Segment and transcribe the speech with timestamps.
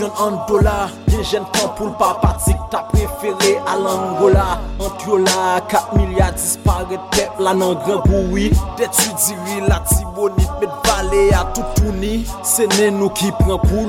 [0.00, 4.46] Yon Andola, gen jen pan pou l pa patik ta prefere al Angola.
[4.80, 8.48] Antiola, 4 milyar disparet pep la nan gran goui
[8.80, 10.81] Detu diri la tibonit met
[11.12, 13.86] vale a toutouni Se nen nou ki pren pou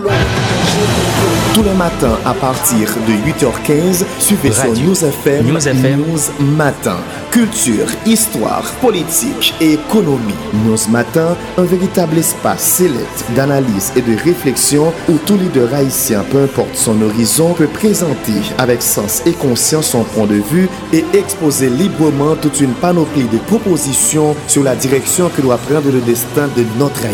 [1.53, 6.21] Tous les matins à partir de 8h15 Suivez sur News FM News FM News
[6.57, 6.97] Matin.
[7.31, 10.35] Culture, histoire, politique et économie.
[10.65, 15.89] News Matin, un véritable espace sélect d'analyse et de réflexion Où les deux rails
[16.31, 21.03] peu importe son horizon, peut présenter avec sens et conscience son point de vue et
[21.13, 26.47] exposer librement toute une panoplie de propositions sur la direction que doit prendre le destin
[26.55, 27.12] de notre Haïti.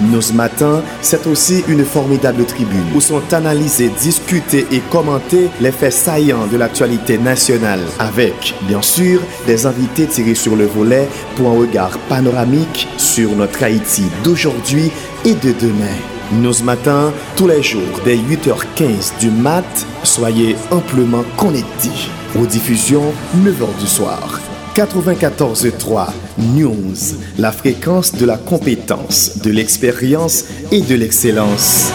[0.00, 5.72] Nous ce matin, c'est aussi une formidable tribune où sont analysés, discutés et commentés les
[5.72, 11.48] faits saillants de l'actualité nationale avec, bien sûr, des invités tirés sur le volet pour
[11.50, 14.90] un regard panoramique sur notre Haïti d'aujourd'hui
[15.24, 15.96] et de demain.
[16.32, 22.08] Nous ce matin, tous les jours, dès 8h15 du mat, soyez amplement connectés.
[22.40, 24.40] Aux diffusions, 9h du soir.
[24.74, 26.96] 94.3 News,
[27.36, 31.92] la fréquence de la compétence, de l'expérience et de l'excellence.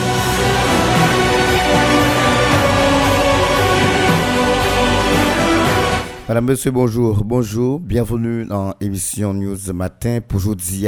[6.27, 7.23] Madame, Monsieur, bonjour.
[7.23, 7.79] Bonjour.
[7.79, 10.85] Bienvenue dans l'émission News Matin pour aujourd'hui.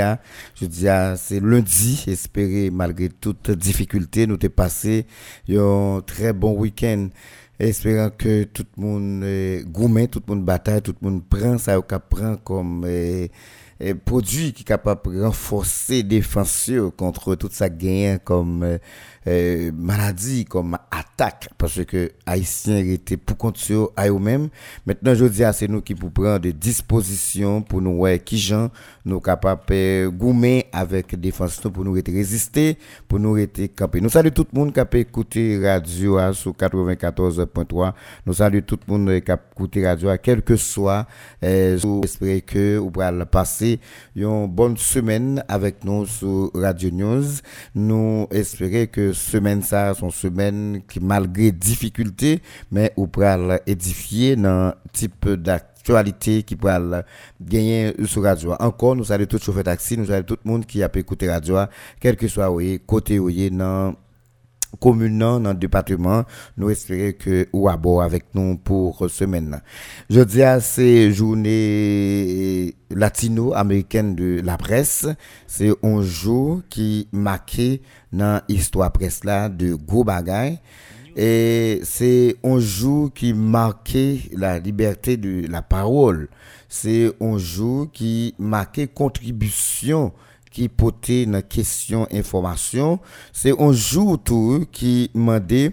[0.53, 2.03] Jeudi, c'est lundi.
[2.07, 5.07] Espérez, malgré toute difficulté, nous t'ai passé
[5.49, 7.07] un très bon week-end.
[7.59, 11.77] Espérant que tout le monde gourmet, tout le monde bataille, tout le monde prend ça,
[11.81, 13.31] prend comme eh,
[13.81, 18.79] eh, produit qui est capable de renforcer défense contre toute sa gain comme eh,
[19.27, 24.49] euh, maladie comme attaque parce que haïtiens étaient pour continuer à eux-mêmes.
[24.85, 28.37] Maintenant je dis à c'est nous qui pour prendre des dispositions pour nous ouais qui
[28.37, 28.69] gens
[29.05, 34.01] nous capables de goumer avec défense pour nous résister pour nous rester camper.
[34.01, 37.93] Nous saluons tout le monde qui a écouté radio à, sur 94.3
[38.25, 41.05] nous saluons tout le monde qui a écouté radio à quel que soit
[41.43, 43.79] euh, j'espère que vous pourrez passer
[44.15, 47.23] une bonne semaine avec nous sur Radio News.
[47.75, 54.73] Nous espérons que semaine ça sont semaine qui malgré difficulté mais ou pral édifier dans
[54.91, 57.05] type d'actualité qui pral
[57.41, 58.55] gagner sur radio.
[58.59, 61.29] Encore nous allons tout chauffeur taxi nous allons tout le monde qui a pu écouter
[61.29, 61.57] radio
[61.99, 62.49] quel que soit
[62.85, 63.93] côté oui dans
[64.79, 66.23] commune dans le département
[66.57, 69.61] nous espérons que ou à bord avec nous pour semaine
[70.09, 75.07] je dis à ces journées latino-américaine de la presse
[75.47, 77.81] c'est un jour qui marqué
[78.11, 80.03] dans l'histoire presse là de gros
[81.15, 86.29] et c'est un jour qui marquait la liberté de la parole.
[86.69, 90.13] C'est un jour qui marquait contribution
[90.51, 92.99] qui portait dans question information
[93.33, 95.71] c'est un jour tout qui m'a dit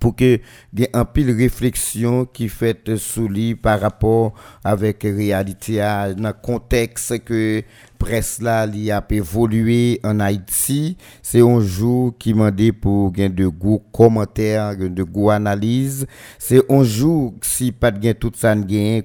[0.00, 0.40] pour que
[0.78, 4.32] ait un pile réflexion qui fait sous lui par rapport
[4.64, 5.78] avec réalité
[6.16, 7.62] dans le contexte que
[8.04, 10.96] presse là li a évolué en Haïti.
[11.22, 16.06] C'est un jour qui m'a dit pour de goût commentaires de goût analyse
[16.38, 18.54] c'est un jour si pas de tout ça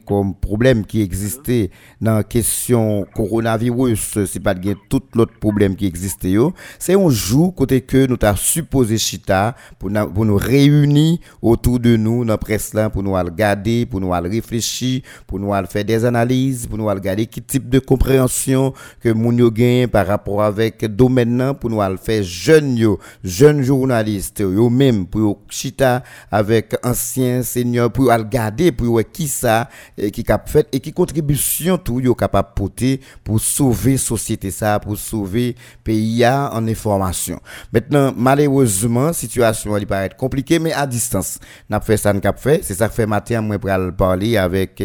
[0.06, 1.70] comme problème qui existait
[2.02, 4.26] dans question coronavirus.
[4.26, 6.36] Si pas de tout l'autre problème qui existait
[6.78, 11.96] c'est un jour côté que nous t'a supposé chita pour, pour nous réunir autour de
[11.96, 16.68] nous dans presse là pour nous regarder pour nous réfléchir pour nous faire des analyses
[16.68, 19.52] pour nous regarder quel type de compréhension que moun yo
[19.92, 26.04] par rapport avec domaine pour nous faire jeunes yo jeunes journalistes yo même pour chita
[26.32, 29.70] avec anciens seniors pour regarder pour qui ça
[30.14, 34.98] qui cap fait et qui contribution tout yo capable porter pour sauver société ça pour
[34.98, 37.40] sauver pays en information
[37.72, 41.40] maintenant malheureusement situation elle paraît compliquée mais à distance
[41.70, 44.82] n'a fait ça cap fait c'est ça que fait matin moi pour parler avec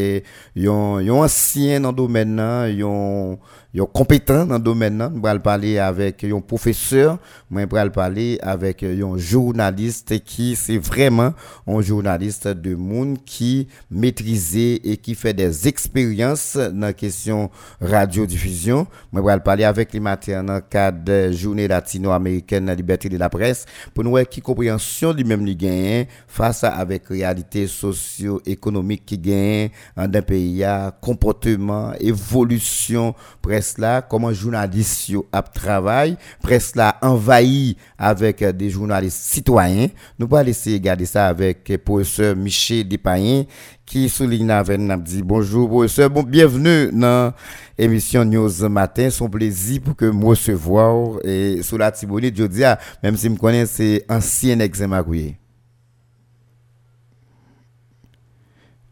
[0.55, 2.41] yon ancien dans domaine
[2.77, 3.39] yon
[3.75, 7.19] yon compétent dans le domaine là va parler avec un professeur
[7.51, 11.35] moi va parler avec un journaliste qui c'est vraiment
[11.67, 17.51] un journaliste de monde qui maîtrisé et qui fait des expériences dans la question
[17.81, 18.87] radiodiffusion.
[19.13, 23.19] Moi va parler avec les matins dans le cadre de journée latino-américaine la liberté de
[23.19, 29.05] la presse pour nous voir qui compréhension lui-même lui gagne face à avec réalité socio-économique
[29.07, 30.65] qui gagne dans un pays
[31.01, 38.69] comportement évolution presque presse là, comment journalistes a travaillé, presse là envahi avec euh, des
[38.69, 39.89] journalistes citoyens.
[40.19, 43.45] Nous allons essayer de garder ça avec le professeur Michel Despayen
[43.87, 47.33] qui souligne avec nous bonjour professeur, bon bienvenue dans
[47.79, 49.09] l'émission News Matin.
[49.09, 52.63] Son plaisir pour que me recevoir et sous la Tibonite, je dis,
[53.03, 55.03] même si me connais, c'est ancien examen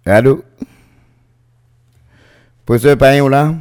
[0.07, 0.43] Allô?
[2.65, 3.55] Professeur Payen, là?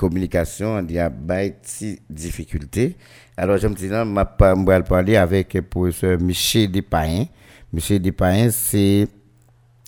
[0.00, 2.96] Communication, il y a des difficultés.
[3.36, 7.26] Alors, je me dis, je vais parler avec le professeur Michel Despayen.
[7.70, 9.06] Michel Despayen, c'est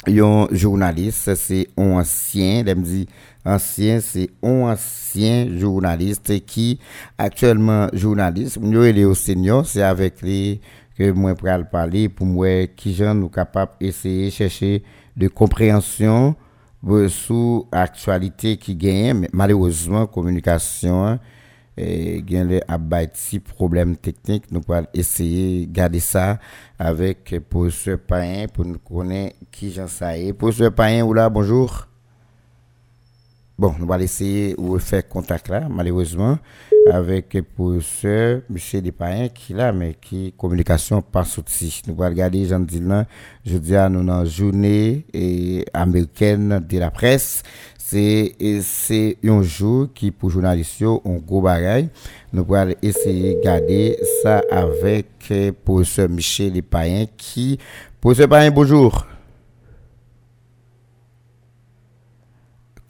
[0.06, 3.09] un journaliste, c'est un ancien, je me dis,
[3.47, 6.79] ancien, c'est un ancien journaliste qui,
[7.17, 10.61] actuellement journaliste, nous, il est au senior, c'est avec lui
[10.94, 14.82] que moi le parler pour moi qui gens nous capable essayer chercher
[15.17, 16.37] de compréhension
[17.08, 21.19] sur l'actualité qui gagne mais malheureusement communication
[21.76, 24.50] et gagne les abati problèmes techniques.
[24.50, 26.38] Nous allons essayer garder ça
[26.79, 30.32] avec professeur Pain pour nous connaître qui j'en sais.
[30.32, 31.87] Professeur Pain ou là bonjour
[33.59, 36.39] bon nous allons essayer de faire contact là malheureusement
[36.91, 38.81] avec le professeur M.
[38.81, 41.83] Despayen qui là, mais qui communication pas sorti.
[41.87, 43.07] Nous allons regarder, j'en dis là,
[43.45, 47.43] je dis à nous dans journée et américaine de la presse.
[47.79, 51.89] C'est, un jour qui, pour journalistes, un gros bagage.
[52.33, 57.59] Nous allons essayer de garder ça avec le professeur Michel Despayen qui,
[58.01, 59.12] professeur Payen, bonjour.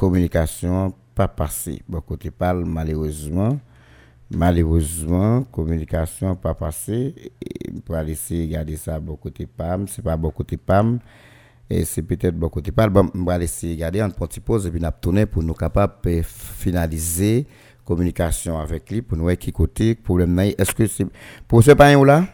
[0.03, 1.81] Communication pas passé.
[1.89, 3.61] Bon côté parle malheureusement.
[4.35, 7.15] Malheureusement, communication pas passé.
[7.85, 10.99] Pour aller essayer de garder ça bon côté PAM, c'est pas bon côté PAM.
[11.71, 12.93] Et c'est peut-être bon côté PAM.
[12.93, 15.55] Bon, on va essayer de garder en petite pause et puis nous tourner pour nous
[15.55, 17.47] capables de finaliser
[17.85, 21.07] communication avec lui pour nous voir qui côté problème Est-ce que c'est
[21.47, 22.27] pour ce pain ou là?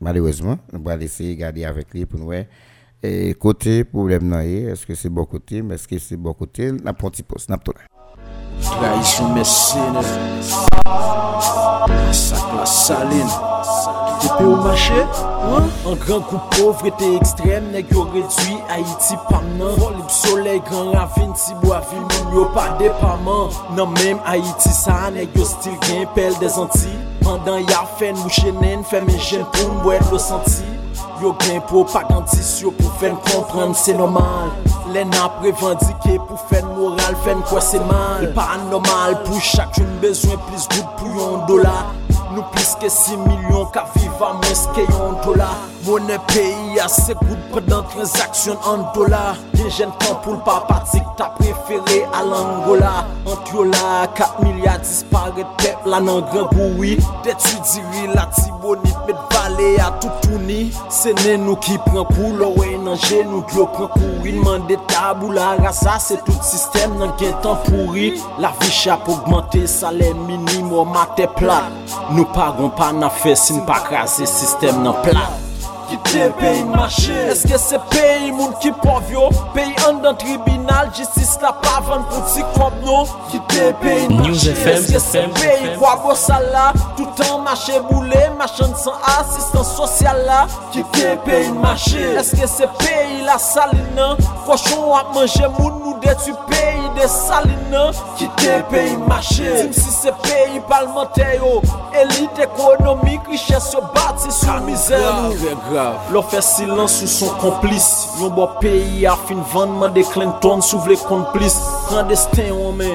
[0.00, 2.44] Malheureusement, on va essayer de garder avec lui pour nous voir
[3.04, 7.24] E kote problem nan ye, eske se bo kote, eske se bo kote, nan pronti
[7.26, 7.88] pos, nan ptounen.
[8.62, 10.04] Trahison mesene,
[12.14, 13.40] sak la saline,
[14.22, 15.02] tepe ou mache,
[15.50, 21.74] an gran kou povrete ekstrem, neg yo redwi, Haiti paman, volib soley, gran ravine, tibou
[21.74, 26.54] avil, moun yo pa depaman, nan menm Haiti sa, neg yo stil gen pel de
[26.54, 26.94] zanti,
[27.26, 30.62] pandan ya fen mou chenen, femen jen pou mwet lo santi,
[31.22, 34.50] Yo gen pou pagantis Yo pou fen komprend se normal.
[34.90, 38.26] Len ap pou fen moral, fen kwa se mal.
[38.34, 41.84] Pa anormal pou chak joun bezwen plis gout pou yon dola
[42.32, 45.50] Nou plis ke 6 milyon ka viva mwes ke yon dola
[45.84, 51.06] Mounen peyi ase gout predan transaksyon an dola Gen jen tan pou l pa patik
[51.18, 56.96] ta preferi al Angola Antiola, 4 milyard dispare pep la nan gran boui
[57.26, 59.28] Detu diri la tibonit met
[59.62, 64.28] mande a toutouni Se nen nou ki pren pou lowe nan genou Gyo pren pou
[64.28, 68.12] in mande tabou la rasa Se tout sistem nan gen tan fouri
[68.42, 71.70] La vi chap augmente salè minim ou matè plat.
[72.12, 75.41] Nou paron pa nan fesin pa krasi sistem nan plat.
[75.92, 77.16] kite peyi mache.
[77.32, 79.28] Eske se peyi moun ki pov yo?
[79.54, 84.54] Peyi an dan tribunal Jistis la pavan pou ti kob nou Kite peyi mache.
[84.74, 86.72] Eske se peyi kwa go sala?
[86.96, 90.40] Toutan mache boule Machan san asistan sosyal la.
[90.72, 92.04] Kite peyi mache.
[92.20, 94.12] Eske se peyi la salina?
[94.46, 97.88] Koshon wap manje moun nou detu peyi de salina?
[98.20, 99.50] Kite peyi mache.
[99.60, 101.60] Tim si se peyi palmante yo
[101.92, 104.98] Elite ekonomik Riches yo bati sou mizer.
[105.00, 105.32] Nou
[106.12, 107.88] Lo fè silans sou son komplis
[108.20, 111.56] Yon bo peyi a fin vandman de Clinton sou vle komplis
[111.88, 112.92] Kandestin wame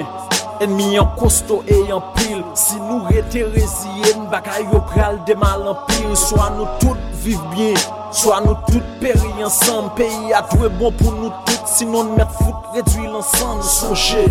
[0.63, 5.79] Enmi yon kosto e yon pil Si nou rete rezyen Baka yo pral demal an
[5.89, 7.75] pil Soa nou tout viv bien
[8.15, 12.77] Soa nou tout peri ansan Peyi a dwe bon pou nou tout Sinon met fout
[12.77, 14.27] redwi lansan Soche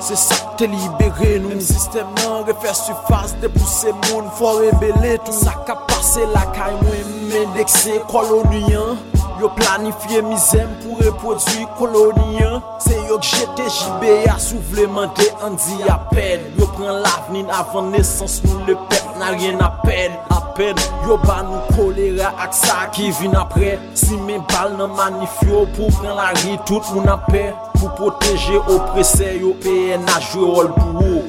[0.00, 1.56] Se sak te libere nou.
[1.56, 6.46] M sistem nan refer sufas De pousse moun fwa rebele tou Sak a pase la
[6.56, 14.34] kay mwen Mendekse koloniyan Yo planifiye mizem pou reprodwi koloniyan Se yo jete jibe ya
[14.38, 20.74] souvlemente Andi apel Yo pren lavnin avan nesans nou le pep Nan rien apel Apel
[21.06, 25.94] Yo ba nou kolera ak sa ki vin apre Si men bal nan manifyo Pou
[26.00, 31.10] pren la ri tout moun apel Pou proteje oprese yo peye na jwe rol pou
[31.12, 31.26] ou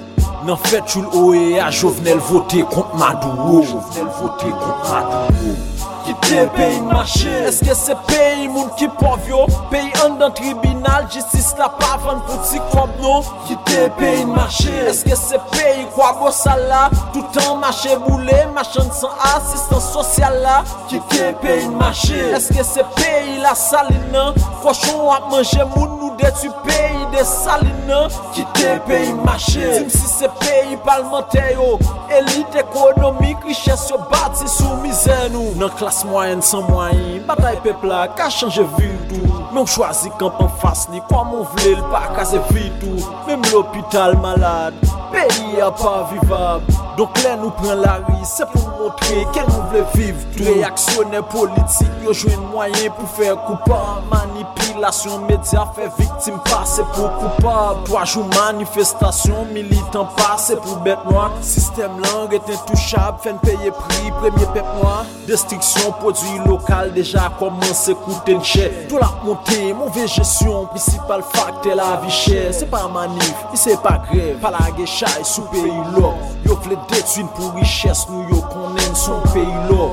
[0.49, 5.68] Nan fet chou l'OEA jovenel vote kont madou ou Jovenel vote kont madou ou
[6.09, 11.51] ki te peyi mache Eske se peyi moun ki povyo Peyi an dan tribunal Jistis
[11.59, 16.31] la pavan pou ti kob nou Ki te peyi mache Eske se peyi kwa go
[16.33, 16.87] sala?
[17.13, 20.57] Toutan mache boule Machan san asistan sosyal la.
[20.89, 24.29] Ki te peyi mache Eske se peyi la salina?
[24.63, 28.01] Koshon ap manje moun nou detu peyi de salina?
[28.33, 31.75] Ki te peyi mache Dim si se peyi palmante yo
[32.17, 35.53] Elite ekonomik Riches yo bati sou mizen nou.
[35.59, 40.87] Nan klas Plas mwayen san mwayen, batay pepla ka chanje vidou Mwen chwazi kampan fas
[40.89, 44.75] ni kwa mwen vle l pa kaze se vidou Mem l'opital malade.
[45.19, 46.61] Peyi a pa vivab
[46.95, 52.05] Donk lè nou pren la ri Se pou montre ke nou vle viv Reaksyonè politik
[52.05, 53.79] Yo jwen mwayen pou fè koupa
[54.11, 57.55] Manipilasyon medya Fè viktim pase pou koupa
[57.87, 64.47] Toajou manifestasyon Militant pase pou bet noa Sistem lang eten touchab Fèn peye pri premye
[64.55, 71.27] pep noa Destriksyon prodwi lokal Deja komanse kouten chè Do la monte mouve jesyon Principal
[71.35, 76.13] fakte la vi chè Se pa manif, se pa grev Palage bagay sou peyi lò
[76.45, 79.89] Yo vle detwin pou riches nou yo konen son peyi lò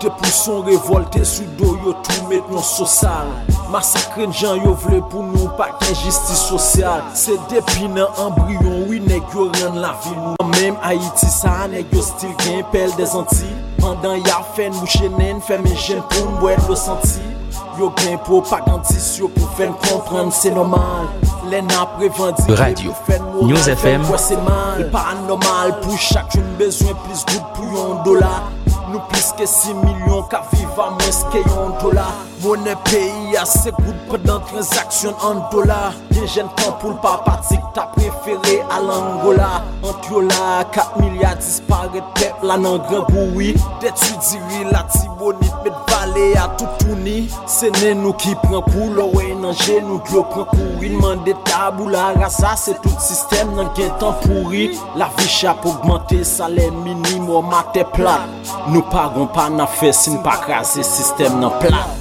[0.00, 3.30] Te pou son revolte sou do yo tou met nou sosal
[3.72, 9.48] Masakren jan yo vle pou nou pak enjistis sosyal Se depi nan embryon winek yo
[9.56, 13.50] ren la vi nou Mèm Haiti sa anek yo stil gen pel de zanti
[13.88, 17.37] Andan ya fen mou chenen femen jen pou mwèd lo santi
[17.78, 21.06] Yo gen propagandis yo pou fèn komprend se nomal
[21.46, 22.92] Len apre vandi Radio
[23.40, 24.90] News FM c'est mal.
[24.90, 28.50] Pas normal pour chaque jour besoin plus goût pour un dollar.
[28.90, 32.12] Nous plus que 6 millions qu'à vivre à moins que un dollar.
[32.42, 37.86] Monnaie pays assez good pendant transaction en dollars Des jeunes temps pour le papatique t'as
[37.86, 39.62] préféré à l'Angola.
[39.82, 43.54] Entre là 4 milliards disparaît peuple là dans grand bruit.
[43.80, 45.70] D'étudier la tibonite met
[46.18, 50.48] ale a toutouni Se nen nou ki pren kou Lo wey nan genou klo pren
[50.50, 55.28] kou Inman de tabou la rasa Se tout sistem nan gen tan fouri La vi
[55.38, 61.40] chap augmente Salè minim ou matè plat Nou paron pa nan fesin Pa krasi sistem
[61.42, 61.97] nan plat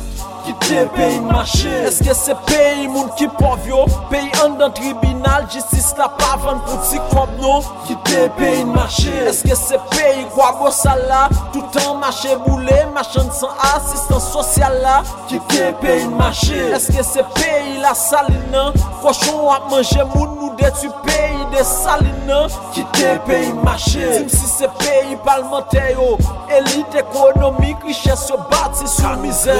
[0.48, 1.74] ki te peyi mache.
[1.88, 7.00] Eske se peyi moun ki povyo Peyi an dan tribunal Jistis la pavan pou ti
[7.12, 9.14] kob nou Ki te peyi mache.
[9.32, 11.28] Eske se peyi kwa go sala?
[11.54, 14.98] Toutan mache boule Machan san asistan sosyal la.
[15.30, 16.62] Ki te peyi mache.
[16.78, 18.70] Eske se peyi la salina?
[19.04, 22.46] Koshon ap manje moun nou detu peyi de salina?
[22.76, 24.08] Ki te peyi mache.
[24.18, 26.16] Dim si se peyi palmente yo
[26.58, 29.60] Elite ekonomik, riches yo bati sou mizer.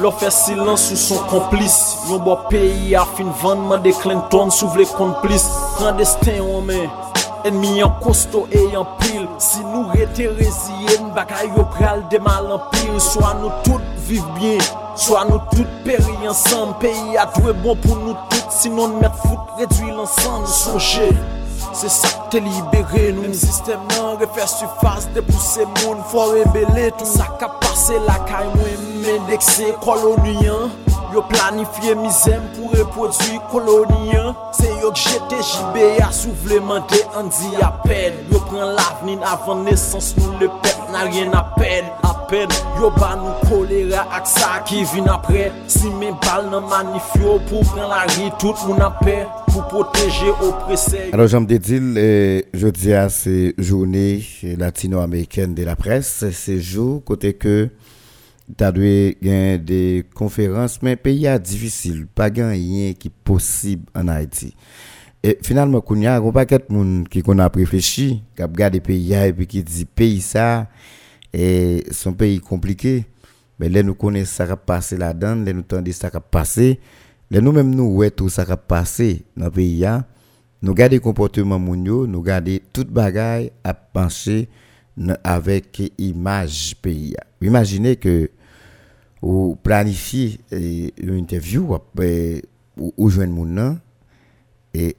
[0.00, 1.76] Lò fè silans sou son komplis
[2.08, 5.44] Yon bo peyi a fin vandman de Clinton sou vle komplis
[5.76, 6.80] Klandestin wame
[7.46, 10.26] Enmi yon kosto e yon pil Si nou rete
[11.14, 14.58] Bakay yo pral de mal an pil Soa nou tout viv bien
[14.98, 19.54] Soa nou tout peri ansan Peyi a dwe bon pou nou tout Sinon met fout
[19.60, 21.10] redwi lansan Soche
[21.76, 26.90] Se sa te libere nou Sistem nan refè sufas De pou se moun fò rebele
[26.96, 27.06] Tout.
[27.06, 30.70] Sa ka pase la kay mwen Mendekse koloniyan
[31.14, 38.42] Yo planifiye mizem pou repodwi koloniyan Se yo jete jibe ya souvlemente Andi apel Yo
[38.50, 44.06] pren lavnin avan nesans nou le pep Nan rien apel Apen Yo ba nou kolera
[44.16, 48.66] ak sa ki vin apre Si men bal nan manifyo Pou pren la ri tout
[48.68, 51.10] moun apel pour protéger oppressés.
[51.12, 57.34] Alors, Jean dit, je dis à ces journées latino-américaines de la presse, ces jours, côté
[57.34, 57.68] que
[58.56, 64.54] tu as des conférences, mais pays est difficile, pas rien qui est possible en Haïti.
[65.22, 68.80] Et finalement, il y a un paquet de monde qui a réfléchi, qui a regardé
[68.80, 70.68] pays et puis qui dit pays ça,
[71.32, 73.04] et son pays compliqué.
[73.58, 76.20] Mais là, nous connaissons ça qui a passé là-dedans, là, nous entendons ça qui a
[76.20, 76.80] passé
[77.30, 79.86] nous-mêmes, nous, ouais, tout ça qui a passé dans le pays,
[80.62, 84.48] nous gardons le comportement mounio, nous gardons toute bagaille à penser
[85.22, 87.14] avec l'image pays.
[87.40, 88.30] Imaginez que
[89.22, 91.76] vous planifiez une interview
[92.76, 93.80] ou jeune moun
[94.72, 94.96] et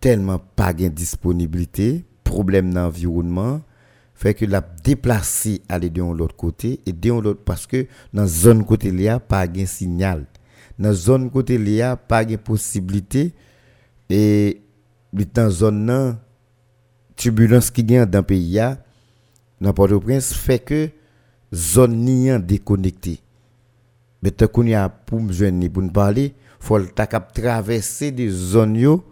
[0.00, 3.60] tellement pas de disponibilité, problème d'environnement,
[4.14, 8.64] fait que la déplacer aller de l'autre côté et de l'autre parce que dans zone
[8.64, 8.92] côté
[9.28, 10.26] pas de signal.
[10.78, 11.58] Dans zone côté
[12.08, 13.34] pas de possibilité
[14.08, 14.62] et
[15.12, 16.18] dans zone nan
[17.16, 18.82] turbulence qui gagne dans pays a
[19.60, 20.88] dans Port-au-Prince fait que
[21.52, 23.20] zone ni déconnecté
[24.22, 28.76] mais tant qu'on a pour me joindre pour nous parler faut ta traverser des zones
[28.76, 29.04] yo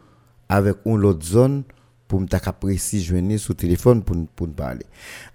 [0.49, 1.63] avec une autre zone
[2.07, 4.87] pour me ta précis joindre sur téléphone pour pour parler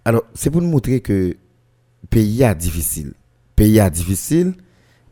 [0.05, 1.37] alors c'est pour nous montrer que
[2.09, 3.13] pays a difficile.
[3.55, 4.53] Pays a difficile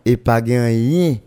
[0.05, 1.17] et pas rien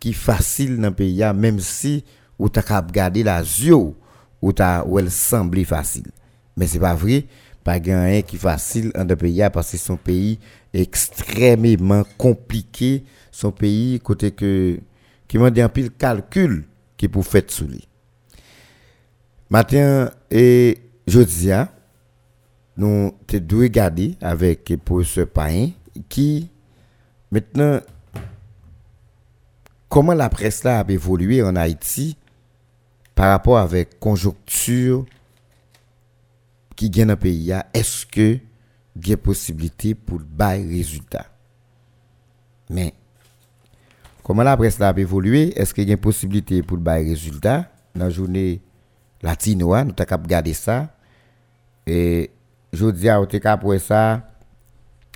[0.00, 2.04] qui facile dans pays même si
[2.38, 6.10] ou t'as qu'à regarder la yeux ou t'as ou elle semble facile.
[6.56, 7.26] Mais c'est pas vrai,
[7.66, 10.38] pas rien qui facile dans le pays parce que son pays
[10.72, 14.78] extrêmement compliqué, son pays côté que
[15.26, 16.64] qui m'a dit un pile calcul
[16.96, 17.88] qui pour faire sous lui.
[19.50, 21.50] Matin et jeudi
[22.76, 23.68] nous te dû
[24.20, 25.70] avec pour ce pain
[26.08, 26.48] qui
[27.32, 27.80] maintenant
[29.88, 32.16] comment la presse là a évolué en Haïti
[33.16, 35.04] par rapport avec conjoncture
[36.76, 38.38] qui gagne dans le pays est-ce que
[38.98, 41.26] il y a possibilité pour bail résultat?
[42.70, 42.94] Mais
[44.22, 45.58] comment la presse a évolué?
[45.58, 47.70] Est-ce qu'il y a possibilité pour bail résultat?
[47.94, 48.62] Dans la journée
[49.22, 50.94] latinoise nous avons regarder ça.
[51.86, 52.30] Et
[52.72, 54.28] je dis à pour ça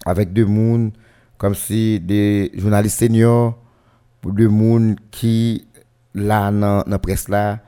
[0.07, 0.93] avec deux monde
[1.37, 3.59] comme si des journalistes seniors
[4.21, 4.51] pour deux
[5.11, 5.67] qui
[6.15, 7.61] là dans la presse là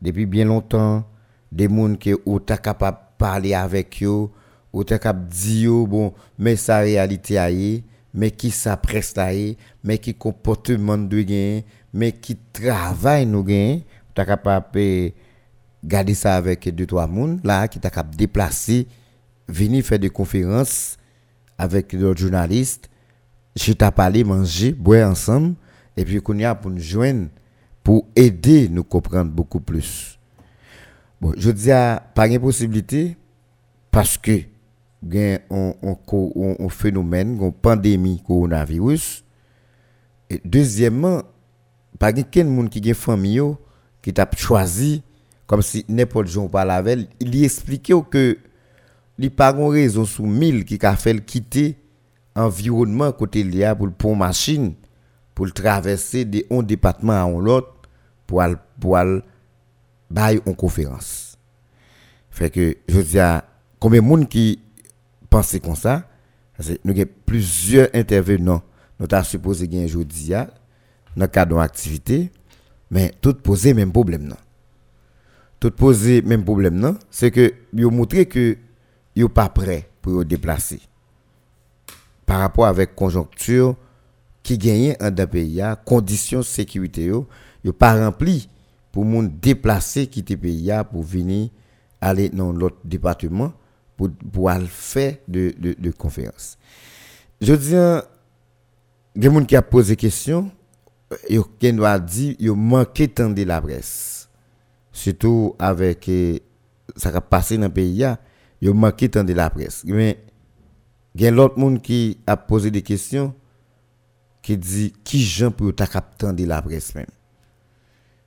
[0.00, 1.04] depuis bien longtemps
[1.50, 4.28] des monde qui ont capable parler avec eux
[4.72, 7.84] ou capable dire bon mais sa réalité
[8.14, 9.32] mais qui sa presse là
[9.84, 11.60] mais qui comportement de gain
[11.92, 13.80] mais qui travail nous gain
[14.14, 15.12] capable
[15.84, 18.86] garder ça avec deux trois monde là qui t'a capable déplacer
[19.48, 20.96] venir faire des conférences
[21.58, 22.88] avec d'autres journalistes,
[23.56, 25.54] je t'ai parlé, manger, boire ensemble,
[25.96, 27.28] et puis qu'on y a pour nous joindre,
[27.82, 30.17] pour aider nous comprendre beaucoup plus.
[31.20, 33.16] Bon, je dis à pas de possibilité,
[33.90, 34.40] parce que
[35.02, 39.24] il un, un, phénomène, une pandémie coronavirus.
[40.30, 41.22] Et deuxièmement,
[41.98, 43.40] pas de monde qui a une famille
[44.02, 45.02] qui t'a choisi,
[45.46, 48.38] comme si n'importe jour par la veille, il expliquait que
[49.18, 51.76] li pas une raison sous mille qui a fait quitter
[52.36, 53.44] environnement côté
[53.76, 54.74] pour pour machine
[55.34, 57.74] pour traverser de un département à un autre
[58.26, 58.96] pour aller pour
[60.10, 61.36] bailler en conférence.
[62.30, 63.44] Fait que je dis à
[63.80, 64.60] combien de monde qui
[65.28, 66.08] pense comme ça?
[66.84, 68.62] Nous avons plusieurs intervenants.
[68.98, 70.46] Nous avons supposé gagner aujourd'hui dans
[71.16, 72.30] le cadre d'une activité.
[72.90, 74.36] Mais tout poser même problème non.
[75.60, 76.96] Tout poser même problème non.
[77.10, 78.56] C'est que yo montrer que
[79.14, 80.80] yo pas prêt pour se déplacer.
[82.24, 83.76] Par rapport avec conjoncture
[84.42, 87.26] qui gagne en d'un pays, conditions de sécurité yo
[87.78, 88.48] pas rempli
[88.92, 91.50] pour déplacer quitter pays pour venir
[92.00, 93.52] aller dans l'autre département
[93.96, 96.56] pour pour faire de de, conférence.
[97.40, 97.74] Je dis
[99.16, 100.50] il y a qui a posé question
[101.28, 104.28] yo qui a dit yo manqué tant de la presse.
[104.92, 106.42] Surtout avec eh,
[106.96, 108.06] ça a passé dans le pays
[108.62, 109.84] yo manqué tant de la presse.
[109.86, 110.24] Mais
[111.14, 113.34] il y a monde qui a posé des questions
[114.42, 115.86] qui dit qui gens pour ta
[116.32, 116.94] de la presse.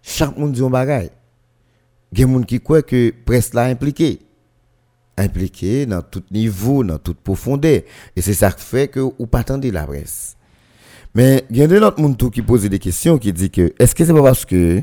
[0.01, 1.09] Chaque monde dit un bagage.
[2.11, 4.19] Il y a monde qui croit que presse là impliqué
[5.17, 7.81] impliqué dans tout niveau, dans toute profondeur
[8.15, 10.35] et c'est ça qui fait que ou pas la presse.
[11.13, 14.03] Mais il y a d'autres monde qui pose des questions qui dit que est-ce que
[14.03, 14.81] c'est pas parce que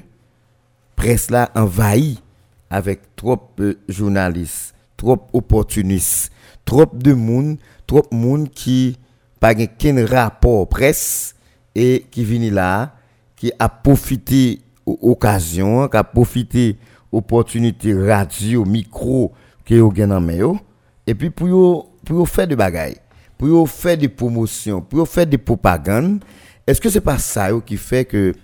[0.95, 2.23] presse là envahit
[2.71, 6.31] avec trop de journalistes trop opportuniste,
[6.67, 8.99] trop de monde, trop de monde qui
[9.41, 11.35] pas aucun rapport presse
[11.75, 12.97] et qui vient là,
[13.37, 14.61] qui a profité
[15.03, 16.77] occasion, qui a profité
[17.11, 19.33] opportunité radio, micro
[19.65, 20.61] que yo gen en
[21.07, 22.97] et puis pour pour faire des bagailles,
[23.37, 26.25] pour faire des promotions, pour faire des propagandes,
[26.67, 28.35] est-ce que c'est pas ça qui fait que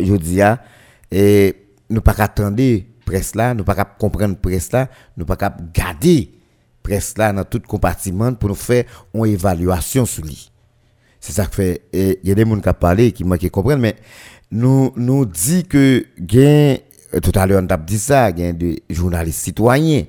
[0.00, 0.40] je dis
[1.10, 1.56] et
[1.90, 2.62] nous pas attendre
[3.04, 5.36] presse là, nous pas comprendre presse là, nous pas
[5.74, 6.32] garder
[6.82, 10.50] presse là dans tout compartiment pour nous faire une évaluation sur lui.
[11.20, 13.96] C'est ça que fait il y a des gens qui parlé qui qui comprennent mais
[14.52, 16.76] nous nous dit que gain
[17.22, 20.04] tout à l'heure on a dit ça, gain de journalistes citoyens,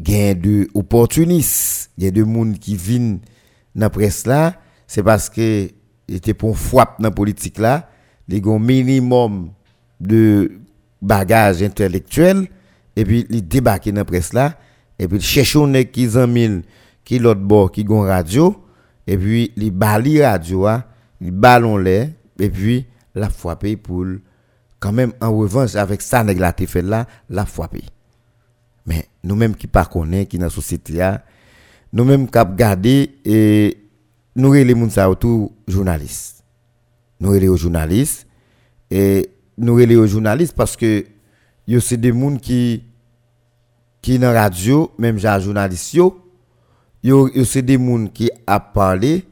[0.00, 3.20] gain de opportunistes, a des gens qui viennent
[3.74, 4.54] dans la presse là,
[4.86, 5.68] c'est parce que
[6.08, 7.88] était pour frappe dans la politique là,
[8.28, 9.50] les un minimum
[10.00, 10.50] de
[11.00, 12.48] bagage intellectuel
[12.96, 14.54] et puis il débarque dans la presse là
[14.98, 16.62] et puis il cherche un qui mille
[17.04, 18.56] qui l'autre bord qui gon radio
[19.06, 20.66] et puis il bali radio
[21.20, 24.04] il ballon l'air et puis la frappe pour
[24.78, 27.76] quand même en revanche avec ça nèg la fait là la frappe
[28.86, 31.00] mais nous mêmes qui pas qui dans la société
[31.92, 33.78] nous mêmes qui garder et
[34.36, 36.44] nous les gens ça autour journalistes
[37.20, 38.26] nous les journalistes
[38.90, 41.04] et nous les journalistes parce que
[41.80, 42.84] c'est des gens qui
[44.02, 46.20] qui dans radio même les journalistes yo
[47.44, 49.24] c'est des gens qui a parlé,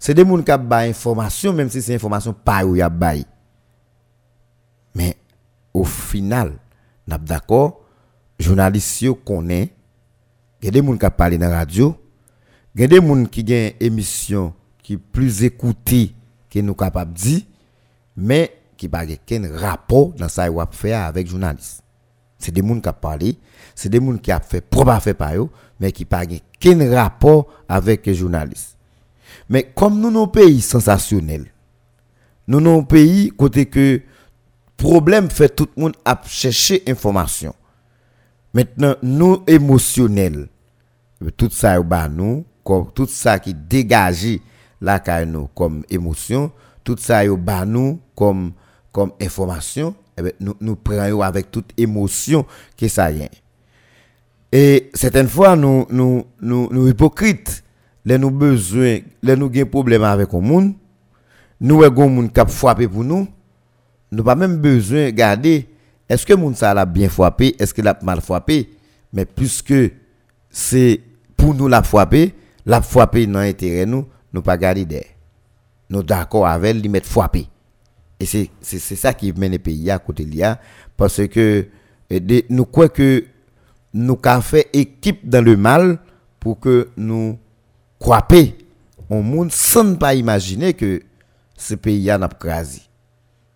[0.00, 2.90] c'est des gens qui ont information, même si c'est information pas où y a
[4.94, 5.14] Mais
[5.74, 6.54] au final,
[7.06, 7.82] n'a d'accord,
[8.38, 9.68] journalistes connaissent,
[10.62, 11.94] il y des gens qui parlé dans la radio,
[12.74, 16.14] il des gens qui ont une émission qui est plus écoutée
[16.48, 17.42] que nous capables de dire,
[18.16, 19.04] mais qui n'a pas
[19.58, 20.28] rapport dans
[20.72, 21.84] faire avec les journalistes.
[22.38, 23.36] C'est des gens qui parlé,
[23.74, 27.48] c'est des gens qui ont fait propre fait par eux, mais qui n'ont aucun rapport
[27.68, 28.78] avec les journalistes.
[29.50, 31.46] Mais comme nous, nos pays sensationnels,
[32.46, 34.00] nous, nos pays, côté que
[34.76, 37.54] problème fait tout le monde à chercher information.
[38.54, 40.48] Maintenant, nous émotionnels,
[41.36, 44.38] tout ça nous, comme tout ça qui dégage
[44.80, 46.50] la nous comme émotion,
[46.84, 48.52] tout ça nous comme
[48.92, 52.44] comme information, eh bien, nous prenons avec toute émotion
[52.76, 53.28] que ça y.
[54.50, 57.62] Et certaines fois nous nous nous, nous hypocrites,
[58.04, 60.74] les nous besoin, les nous avons problème avec le monde,
[61.60, 63.28] nous avons un monde qui a frappé pour nous,
[64.12, 65.66] nous pas même besoin de garder
[66.10, 68.68] est-ce que moun ça l'a bien frappé, est-ce qu'il a mal frappé
[69.12, 69.72] Mais puisque
[70.50, 71.00] c'est
[71.36, 72.34] pour nous la frapper,
[72.66, 75.04] la frapper dans intérêt nous, nous pas garder d'air.
[75.88, 77.46] Nous d'accord avec lui mettre frapper.
[78.18, 78.50] Et c'est
[78.96, 80.60] ça qui mène les pays à côté là
[80.96, 81.68] parce que
[82.50, 83.24] nous croyons que
[83.94, 86.00] nous avons fait équipe dans le mal
[86.40, 87.38] pour que nous
[88.00, 88.52] croions
[89.08, 91.02] au monde sans pas imaginer que
[91.56, 92.82] ce pays a n'a crasé.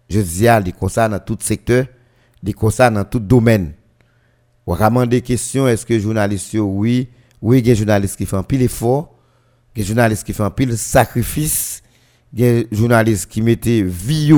[0.09, 1.87] Je dis à comme ça dans tout secteur
[2.43, 3.73] des ça dans tout domaine.
[4.67, 7.09] On a des questions, est-ce que journalistes, oui,
[7.41, 9.15] oui, il y a des journalistes qui font pile effort,
[9.75, 11.83] il des journalistes qui font pile sacrifice,
[12.33, 14.33] il des journalistes qui mettent vie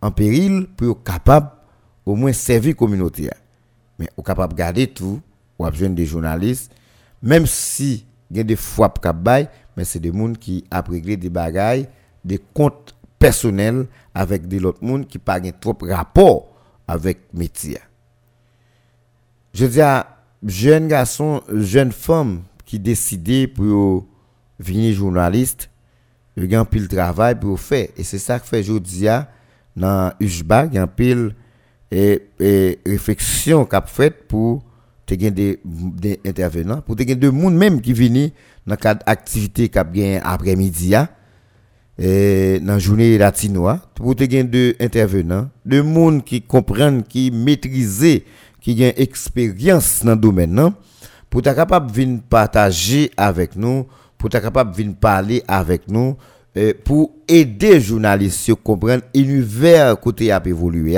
[0.00, 1.50] en péril pour être capable
[2.04, 3.30] au moins servir la communauté.
[3.98, 5.20] Mais on capable de garder tout,
[5.58, 6.72] on a besoin des journalistes,
[7.22, 8.92] même si il y a des fois
[9.76, 11.88] mais c'est des gens qui ont des bagailles,
[12.24, 16.48] des comptes personnels avec des autres gens qui n'ont pas trop rapport
[16.86, 17.78] avec métier.
[19.52, 20.06] Je dis à
[20.42, 24.06] garçons, jeunes femmes qui décident pour
[24.58, 25.70] venir journaliste,
[26.36, 27.88] ils ont pile travail pour faire.
[27.96, 29.08] Et c'est ça que fait aujourd'hui
[29.76, 31.34] dans UJBA, il y a pile
[31.90, 33.82] et, et réflexion qu'a
[35.10, 38.30] pour te des, des intervenants, pour te des gens même qui viennent
[38.66, 39.84] dans le cadre d'activité qu'a
[40.22, 40.94] après-midi
[41.98, 48.22] dans la journée latinoise, pour gagner deux intervenants, de monde qui comprennent, qui maîtrisent,
[48.60, 50.70] qui ont expérience dans le domaine,
[51.28, 56.16] pour être capable de partager avec nous, pour être capable de parler avec nous,
[56.84, 60.96] pour aider les journalistes à comprendre l'univers côté a évolué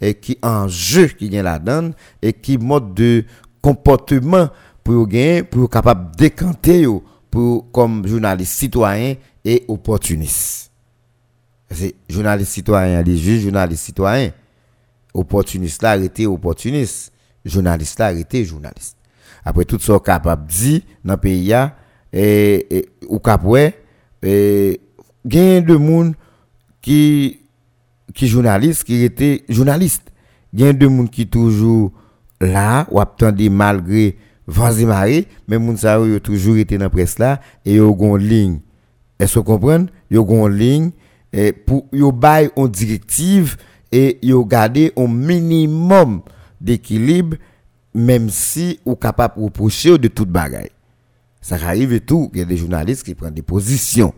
[0.00, 1.90] et qui enjeu qui vient là-dedans
[2.22, 3.24] et qui mode de
[3.64, 4.50] comportement
[4.82, 6.86] pour gagner pour capable décanter
[7.30, 10.70] pour comme journaliste citoyen et opportuniste.
[11.70, 14.32] C'est journaliste citoyen, les juges, journaliste citoyen.
[15.14, 17.10] Opportuniste là, arrêté opportuniste.
[17.42, 18.98] Journaliste là, arrêté journaliste.
[19.46, 21.54] Après tout ça, capable dit dans pays,
[22.12, 23.72] et, et, ou capable,
[24.22, 24.80] et,
[25.24, 26.14] de monde
[26.82, 27.40] qui,
[28.12, 30.12] qui journaliste, qui était journaliste.
[30.52, 31.92] Gain de monde qui toujours
[32.44, 37.40] là, ou attendait malgré vents et marées, mais moun sa toujours été dans presse là,
[37.64, 38.60] et yo gon ligne.
[39.18, 39.86] Est-ce que vous comprenez?
[40.10, 40.90] Yo une ligne
[41.32, 43.56] et pour yo bail en directive
[43.90, 46.22] et yo garder un minimum
[46.60, 47.36] d'équilibre
[47.94, 50.70] même si ou capable reprocher de toute bagaille.
[51.40, 54.12] Ça arrive et tout, il y a des journalistes qui prennent des positions.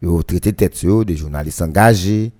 [0.00, 2.32] Yo traité tête des journalistes engagés,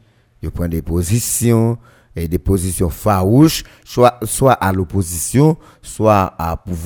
[0.42, 1.76] ils prennent des positions
[2.16, 6.34] et des positions farouches, soit, soit à l'opposition, soit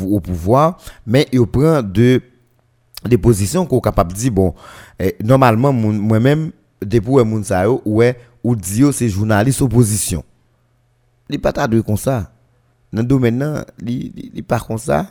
[0.06, 2.20] au pouvoir, mais ils prennent de
[3.08, 4.54] des positions qu'on capable de dire bon
[4.98, 10.24] eh, normalement moi-même depuis sa yo ouais ou dit c'est journaliste opposition.
[11.28, 12.30] Li pas ta comme ça.
[12.92, 15.06] Dans domaine nan li, li, pas comme ça.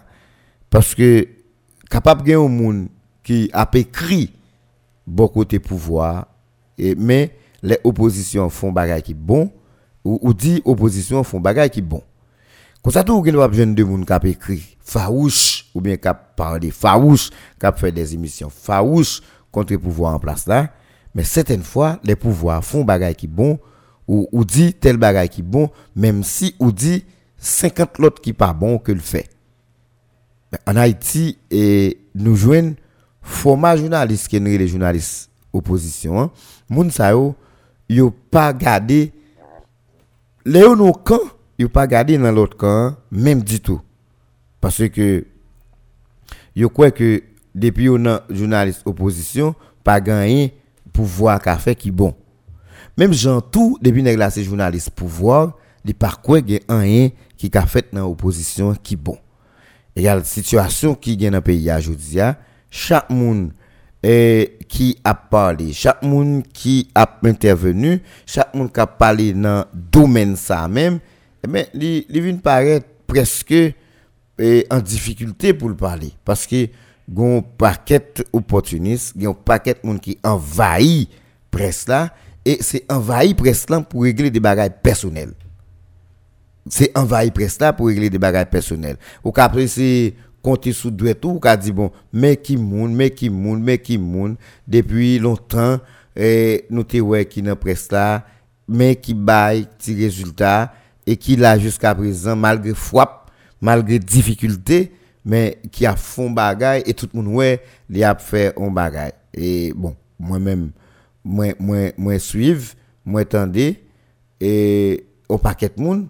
[0.70, 1.28] Parce que
[1.90, 2.88] capable gen un monde
[3.24, 4.34] qui a écrit
[5.06, 6.28] bon côté pouvoir
[6.78, 9.52] mais les oppositions font bagay qui bon
[10.04, 12.02] ou, dit opposition font bagay qui bon
[12.84, 16.70] comme ça tout gen pas besoin de monde qui écrit farouche ou bien qui parlé
[16.70, 20.70] farouche, qui fait des émissions farouches contre les pouvoirs en place là.
[21.16, 23.58] Mais certaines fois, les pouvoirs font bagaille qui bon
[24.08, 27.06] ou, ou dit tel bagaille qui bon, même si ou dit
[27.38, 29.30] 50 l'autre qui pas bon que le fait.
[30.68, 32.76] en Haïti, et nous jouons
[33.22, 36.20] format journaliste qui est les journalistes opposition.
[36.20, 36.32] Hein.
[36.70, 37.36] Moun sa yo,
[37.88, 39.14] yo pas gardé
[40.46, 41.20] les no camp,
[41.58, 43.82] yo pas gardé dans l'autre camp même du tout.
[44.60, 45.26] Parce que
[46.56, 50.56] je crois que depuis on a journaliste opposition, pas gagné
[50.92, 52.16] pouvoir qu'a fait qui bon.
[52.98, 57.88] Même Jean tout depuis nèg c'est journaliste pouvoir, il pas quoi rien qui a fait
[57.94, 59.18] dans opposition qui bon.
[59.96, 62.20] Il y a la situation qui gagne dans le pays aujourd'hui,
[62.70, 63.52] chaque monde
[64.04, 69.66] eh, qui a parlé, chaque monde qui a intervenu, chaque monde qui a parlé dans
[69.74, 71.00] le domaine ça même,
[71.44, 73.54] eh bien, il vient paraître presque
[74.40, 76.12] eh, en difficulté pour le parler.
[76.26, 76.68] Parce que
[77.18, 81.10] un paquet opportuniste, un paquet de monde qui envahit
[81.52, 81.86] presse
[82.46, 85.34] et c'est envahi presse pour régler des bagages personnels.
[86.68, 88.98] C'est envahi presse pour régler des bagages personnels.
[89.24, 93.32] Ou qu'après c'est compter sous doué tout, ou dit bon, mais qui moun, mais qui
[93.32, 94.36] moun, mais qui moun,
[94.68, 95.80] depuis longtemps,
[96.16, 98.28] et nous te ouais qui dans presse là,
[98.68, 100.72] mais qui baille petit résultat,
[101.08, 104.92] et qui là jusqu'à présent, malgré frappe, malgré difficulté,
[105.26, 109.14] mais qui a fond bagaille et tout le monde ouais il a fait un bagaille.
[109.34, 110.72] Et bon moi même
[111.24, 112.74] moi moi moi suivre
[113.06, 113.82] moi attendez
[114.40, 116.08] et au paquet de monde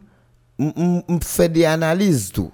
[0.57, 2.51] on fait des analyses tout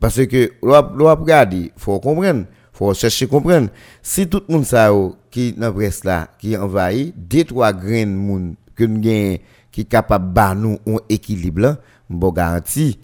[0.00, 2.46] parce que regarder faut comprendre
[2.80, 3.68] faut chercher comprendre.
[4.02, 8.84] Si tout le monde qui dans presse là qui envahit deux trois graines monde que
[8.84, 9.38] nous
[9.70, 11.76] qui capable ba nous un équilibre
[12.08, 12.98] bon garantie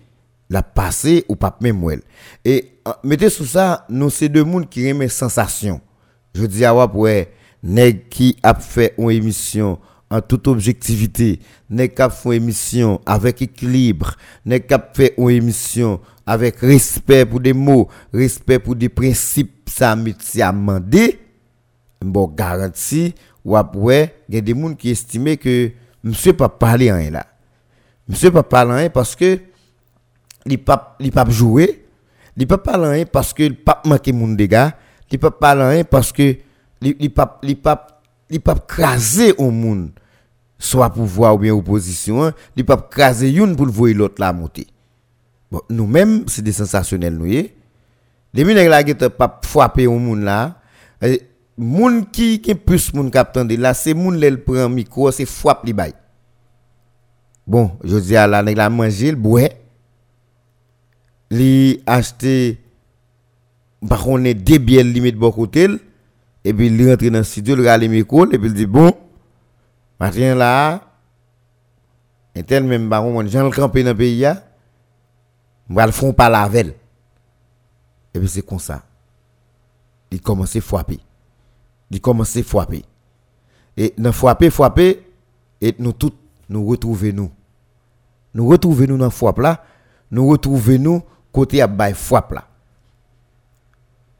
[0.49, 2.01] la passer ou pas même
[2.45, 5.81] et mettez sous ça nous c'est deux monde qui aiment sensation.
[6.35, 7.33] Je dis à ouais
[7.63, 9.79] nèg qui a fait une émission
[10.09, 14.15] en toute objectivité nèg qui a fait une émission avec équilibre
[14.47, 19.69] nèg qui a fait une émission avec respect pour des mots respect pour des principes
[19.71, 19.97] ça a
[20.53, 21.21] demandé
[22.01, 25.71] bon garantie ou après il y a des gens qui estiment que
[26.03, 27.27] monsieur pas parler rien là.
[28.09, 29.39] Monsieur pas parler rien parce que
[30.47, 31.85] il pas il pas jouer.
[32.37, 34.71] Il peut pas rien parce que il pas manquer mon dégâts
[35.11, 36.37] il peut pas rien parce que
[36.83, 37.39] il pas
[38.29, 39.91] il pas craser au monde
[40.59, 44.67] soit pouvoir ou bien opposition il pas craser une pour voir l'autre la monter
[45.51, 50.23] bon nous mêmes c'est des sensationnels nous les nèg la qui pas frapper au monde
[50.23, 50.59] là
[51.57, 55.73] monde qui qui plus monde captant là c'est monde le prend micro c'est frappe li
[55.73, 55.93] bay
[57.47, 59.49] bon je dis à la nèg la manger le boire
[61.31, 62.59] li acheté
[63.89, 65.69] par on est des bielles limite bon côté
[66.45, 68.93] et puis il rentre dans le studio il les micro et puis il dit bon
[69.99, 70.83] matin là
[72.35, 74.46] et tel même baron Jean le camper dans le pays là
[75.69, 76.75] va le font pas la veille
[78.17, 78.83] et puis c'est comme ça.
[80.11, 80.99] Il commence à frapper.
[81.91, 82.83] Il commence à frapper.
[83.77, 85.07] Et dans frapper frapper
[85.61, 86.13] et nous tous
[86.49, 87.31] nous retrouver nous.
[88.33, 89.65] Nous retrouver nous dans frappe là.
[90.11, 92.49] Nous retrouver nous côté à bail frappe là.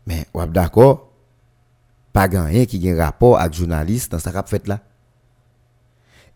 [0.07, 1.09] Mais ou d'accord
[2.13, 4.81] pas rien qui a un rapport avec journaliste dans ça fait là.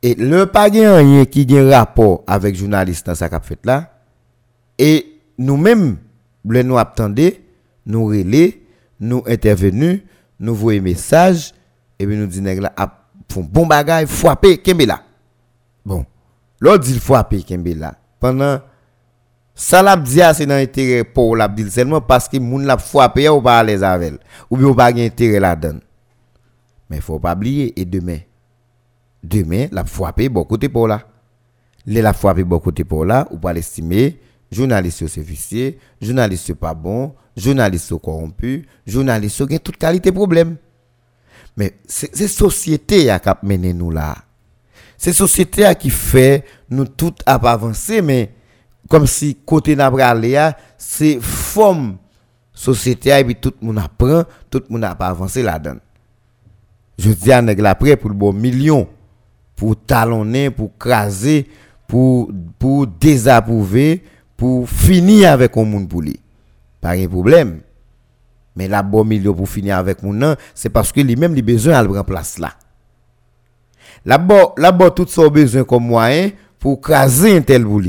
[0.02, 3.99] Et le pas rien qui a un rapport avec journaliste dans ça fait là
[4.80, 5.98] et nous-mêmes
[6.48, 7.44] le nous attendez,
[7.84, 8.62] nous relais,
[8.98, 10.00] nous intervenus,
[10.40, 11.52] nous voyons message
[11.98, 12.72] et puis nous disons là
[13.30, 15.02] font bon bagage frapper Kembela.
[15.84, 16.04] Bon,
[16.60, 18.60] l'autre dit frapper Kembela pendant
[19.54, 23.28] ça l'a dit c'est dans intérêt pour l'a dit seulement parce que moun l'a frappé
[23.28, 24.14] ou pas avec
[24.48, 25.80] ou bien pas intérêt là-dedans.
[26.88, 28.18] Mais il faut pas oublier et demain
[29.22, 31.02] demain l'a frappé bon côté pour là.
[31.84, 34.18] Les l'a frappé bon côté pour là ou pas l'estimer
[34.50, 40.56] journaliste c'est vicieux, journaliste pas bon, journaliste corrompu, journaliste qui toute qualité problème.
[41.56, 44.16] Mais c'est société qui a mené nous là.
[44.96, 48.32] C'est société qui fait nous tout avancer mais
[48.88, 49.90] comme si côté n'a
[50.76, 51.96] c'est forme
[52.52, 55.78] société et puis tout le monde apprend tout le monde n'a pas avancé là-dedans
[56.98, 58.86] je dis à nèg prêt pour le bon million
[59.56, 61.46] pour talonner pour craser
[61.86, 64.02] pour pour désapprouver
[64.40, 66.18] pour finir avec un monde pour lui
[66.80, 67.60] pas de problème
[68.56, 71.88] mais la bon million pour finir avec mon c'est parce que lui-même il besoin de
[71.88, 77.80] prendre place là bas là tout son besoin comme moyen pour craser un tel pour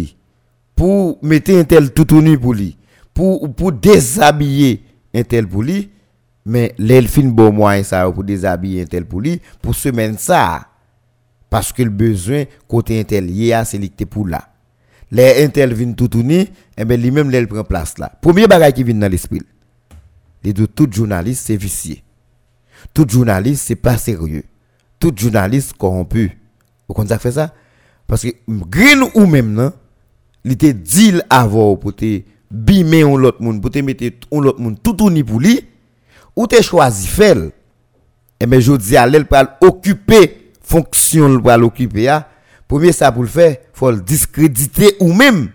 [0.75, 2.75] pour mettre un tel tout nu pour lui,
[3.13, 4.83] pour, déshabiller
[5.13, 5.91] un tel pour lui,
[6.43, 10.67] mais l'elfine bon moyen ça pour déshabiller un tel pour lui, pour se mettre ça.
[11.51, 13.29] Parce que le besoin côté un tel
[13.63, 14.50] c'est pour là.
[15.11, 16.47] Les intel viennent tout nu, et
[16.77, 18.11] eh ben lui-même il prend place là.
[18.21, 19.41] Premier bagage qui vient dans l'esprit.
[20.43, 21.97] Les de tout journaliste c'est vicieux.
[22.93, 24.43] Tout journaliste c'est pas sérieux.
[24.99, 26.37] Tout journaliste corrompu.
[26.87, 27.53] Vous comprenez ça fait ça?
[28.07, 29.73] Parce que green ou même non
[30.43, 34.59] il était deal avant pour te bimer on l'autre monde pour te mettre on l'autre
[34.59, 35.61] monde tout ni pour lui
[36.35, 37.37] ou t'es choisi faire
[38.39, 42.27] et mais je dis à l'elle pour occuper fonction pour l'occuper ah.
[42.67, 43.57] premier ça pour le faire
[43.89, 45.49] discréditer ou même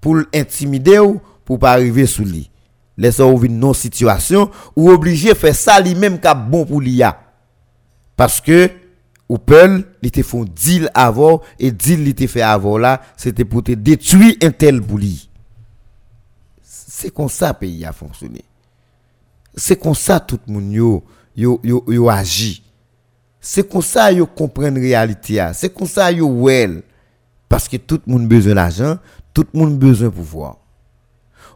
[0.00, 2.50] pour l'intimider ou pour pas arriver sous lui.
[2.96, 7.18] Laisse ou une non situation ou obligé faire ça lui-même qui bon pour l'IA
[8.16, 8.70] parce que
[9.28, 13.46] ou peut il te font deal avant et deal il te fait avant là c'était
[13.46, 15.30] pour te détruire un tel bouli
[17.02, 18.44] c'est comme ça pays a fonctionné.
[19.56, 22.62] C'est comme ça tout le monde yo yo agit.
[23.40, 26.82] C'est comme ça yo comprendre réalité c'est comme ça yo well
[27.52, 28.96] parce que tout le monde besoin d'argent
[29.34, 30.56] tout le monde besoin de pouvoir.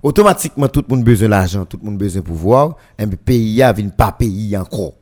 [0.02, 2.76] Automatiquement tout le monde besoin d'argent tout le monde besoin de pouvoir.
[2.98, 4.92] Et le pays a vient pas payer encore.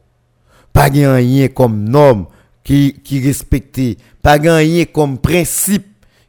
[0.72, 2.26] Pas rien comme norme
[2.62, 5.84] qui qui respecté pas rien comme principe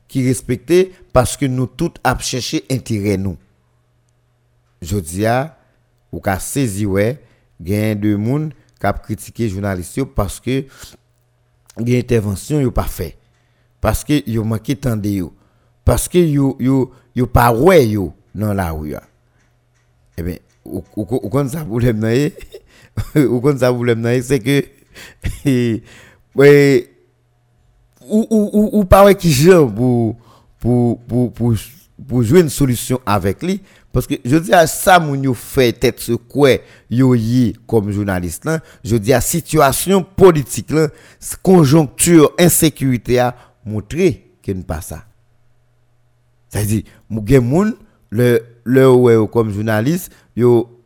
[0.07, 3.37] qui respecté parce que nous tous à chercher intérêt nous.
[4.81, 5.25] Je dis
[6.11, 7.21] ou ka saisi ouais
[7.61, 10.65] gain de monde qui a critiqué journaliste parce que
[11.77, 13.15] une intervention yo pas fait
[13.85, 15.31] parce que yo manqué tande yo.
[15.83, 18.95] Parce que yo yo yo pas ouais yo dans la rue
[20.17, 22.29] eh bien ou ou ça problème là
[23.27, 24.65] ou comme ça problème c'est que
[28.09, 29.31] ou ou ou pas qui
[29.75, 30.15] pour
[30.59, 31.53] pour pour pour
[32.07, 33.61] pour jouer une solution avec lui
[33.93, 36.57] parce que je dis à ça, mon yo fait tête ce quoi
[36.89, 38.59] yo y comme journaliste là.
[38.83, 40.89] Je dis à situation politique là,
[41.43, 45.05] conjoncture, insécurité a montré qu'il n'est pas ça.
[46.49, 47.75] Ça dit, mon moun
[48.09, 50.81] le le ouais comme journaliste, yo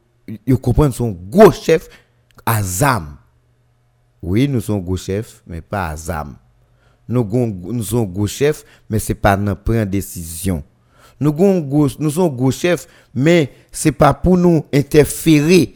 [0.48, 1.90] yo comprendre son gros chef
[2.46, 3.18] Azam.
[4.22, 6.36] Oui, nous sommes gros chef, mais pas Azam.
[7.08, 10.64] Nous, nous sommes gros chef, mais c'est pas notre prendre décision.
[11.20, 11.32] Nous,
[12.00, 15.76] nous sommes gros chefs, mais ce n'est pas pour nous interférer.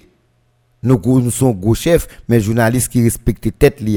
[0.82, 3.94] Nous, nous sommes gros chefs, mais journalistes qui respectent tête ce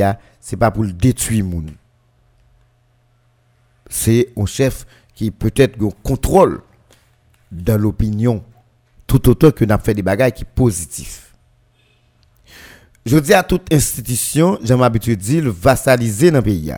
[0.54, 1.44] n'est pas pour le détruire.
[3.88, 6.60] C'est un chef qui peut-être contrôle
[7.50, 8.44] dans l'opinion,
[9.06, 11.34] tout autant que n'a fait des bagages qui sont positifs.
[13.04, 16.72] Je dis à toute institution, j'ai l'habitude de dire, vassaliser dans le pays.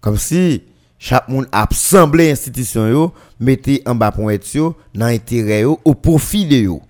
[0.00, 0.62] Comme si
[1.02, 5.96] chaque monde a assemblé institution yo mettez en bas point yo dans intérêt yo au
[5.96, 6.80] profit de yo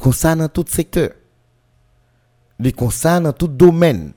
[0.00, 1.10] comme ça dans tout secteur
[2.74, 4.14] comme ça dans tout domaine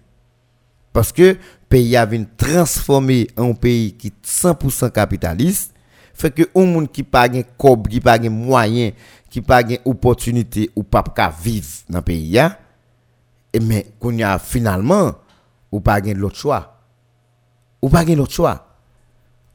[0.94, 1.38] parce que
[1.70, 5.74] pays a vient transformer en pays qui 100% capitaliste
[6.14, 8.92] fait que un monde qui pas gain cob qui pas gain moyen
[9.30, 12.60] qui pas gain opportunité ou pas ka vivre dans pays ya
[13.54, 15.14] et mais qu'on a finalement
[15.72, 16.78] ou pas gain l'autre choix
[17.82, 18.64] ou pas l'autre choix.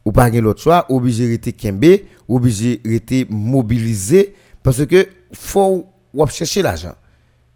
[0.04, 5.86] Ou pas l'autre choix, obligé de rester kembe, obligé de rester mobilisé parce que faut
[6.28, 6.94] chercher l'argent.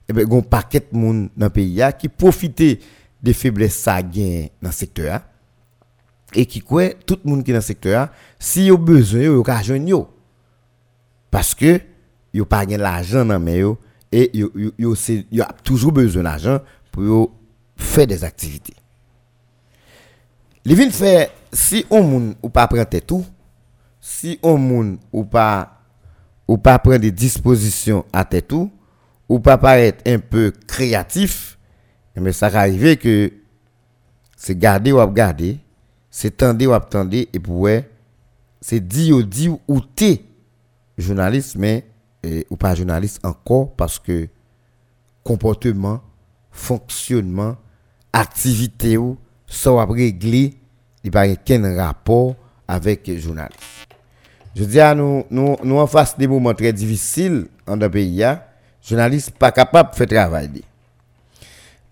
[0.08, 2.62] Et a un paquet de monde dans pays qui profite
[3.22, 5.20] des faiblesses ça dans le secteur
[6.34, 9.42] et qui croit tout le monde qui est dans le secteur si a besoin yo
[9.42, 10.08] ka yo.
[11.30, 11.80] Parce que
[12.32, 13.78] yo pas l'argent dans main yo
[14.12, 14.94] et yo yo
[15.30, 16.60] yo a toujours besoin d'argent
[16.92, 17.32] pour
[17.76, 18.74] faire des activités.
[20.64, 23.24] Li fait si on moun ou pas prendre tout,
[24.00, 25.80] si on moun ou pas
[26.48, 28.70] ou pas prendre des dispositions à tout,
[29.28, 31.55] ou pas paraître un peu créatif,
[32.16, 33.32] mais eh ça va arriver que
[34.36, 35.58] c'est garder ou garder,
[36.10, 37.68] c'est tendre ou attendre et pour
[38.60, 40.22] c'est dit ou dit ou t'es
[40.96, 41.84] journaliste mais
[42.22, 44.28] eh, ou pas journaliste encore parce que
[45.22, 46.00] comportement,
[46.50, 47.56] fonctionnement,
[48.12, 50.54] activité ou sont réglé,
[51.04, 52.34] il n'y a aucun rapport
[52.66, 53.60] avec les journalistes.
[54.54, 58.16] Je dis à nous, nous, nous en face des moments très difficiles dans le pays,
[58.16, 58.40] les hein.
[58.82, 60.62] journalistes pas capable de faire travail.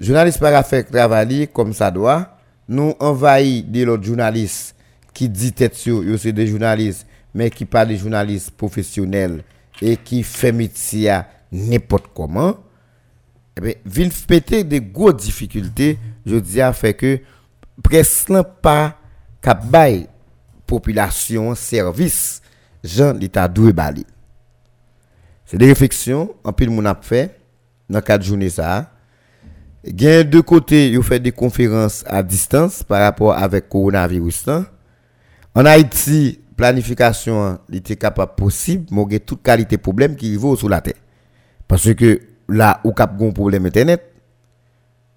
[0.00, 2.37] Journalistes pas capable de faire travail comme ça doit.
[2.68, 4.74] Nous envahissons des autres journalistes
[5.12, 9.44] qui disent tête sur, c'est des journalistes, mais qui pas des journalistes professionnels
[9.80, 11.20] et qui font métier
[11.52, 12.57] n'importe comment.
[13.57, 17.20] Eh bien, ville péter des grosses difficultés, je dis à fait que
[17.83, 18.26] presse
[18.62, 18.98] pas
[19.40, 19.64] cap
[20.66, 22.40] population service
[22.83, 24.04] Jean l'état doué bali.
[25.46, 27.38] C'est des réflexions en pile mon a fait
[27.88, 28.90] dans quatre journées ça.
[29.87, 34.47] De côté, il fait des conférences à distance par rapport avec coronavirus
[35.55, 40.95] En Haïti, planification était capable possible, mais toute qualité problème qui vaut sur la terre.
[41.68, 42.18] Parce que
[42.49, 44.03] là, où cap un problème internet,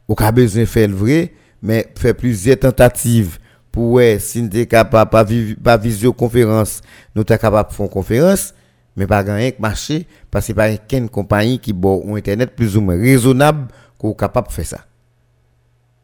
[0.09, 3.39] ou a besoin de faire le vrai, mais faire plusieurs tentatives
[3.71, 5.25] pour si nous capable pas,
[5.63, 6.81] pas visioconférence,
[7.15, 8.53] nous sommes capable de faire une conférence,
[8.97, 12.81] mais pas gagner marché parce que pas une compagnie qui bon un internet plus ou
[12.81, 14.85] moins raisonnable qu'on capable de faire ça.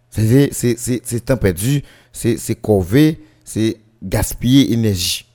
[0.09, 1.81] C'est temps perdu,
[2.11, 5.25] c'est c'est corvé, c'est gaspiller énergie.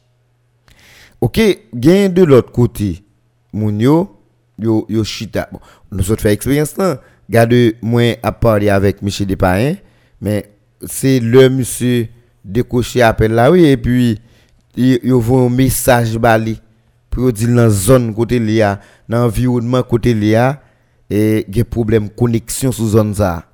[1.20, 1.40] OK,
[1.74, 3.02] gain de l'autre côté,
[3.52, 5.48] yo yo chita.
[5.50, 7.00] Bon, nous autres fait expérience là.
[7.28, 9.74] Garde moi à parler avec Michel Despain,
[10.20, 10.50] mais
[10.86, 12.08] c'est le monsieur
[12.44, 14.18] décoché appel là oui et puis
[14.76, 16.60] il voit un message bali
[17.10, 20.62] pour dire dans zone côté là dans environnement côté là
[21.10, 23.44] et il y a problème connexion sous zone ça.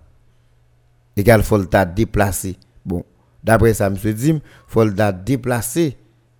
[1.16, 2.56] Égal faut le déplacer.
[2.84, 3.04] Bon
[3.42, 5.96] d'après ça monsieur dit faut le déplacer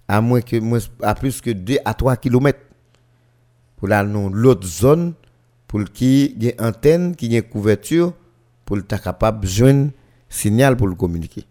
[0.09, 0.57] à moins que
[1.03, 2.59] à plus que 2 à 3 km
[3.77, 5.15] pour la l'autre zone
[5.67, 8.13] pour qui y a antenne qui y couverture
[8.65, 9.91] pour être capable joindre
[10.29, 11.45] signal pour le communiquer.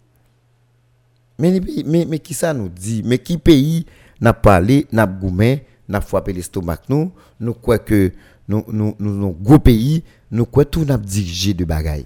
[1.40, 3.02] Mais, mais, mais qui ça nous dit?
[3.06, 3.86] Mais qui pays
[4.22, 7.12] n'a parlé, n'a goumé, n'a frappé l'estomac nous?
[7.40, 8.12] Nous croyons que
[8.48, 12.06] nous, nous, nous, gros pays, nous croyons tout n'a dirigé de bagaille.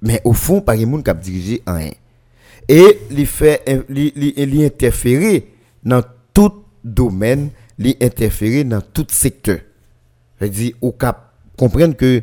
[0.00, 1.92] Mais au fond, pas de monde qui a dirigé rien.
[2.68, 5.52] Et il fait, il interférer
[5.82, 6.02] dans
[6.32, 9.58] tout domaine, il interférer dans tout secteur.
[10.40, 12.22] Je dis, au cap, comprendre que,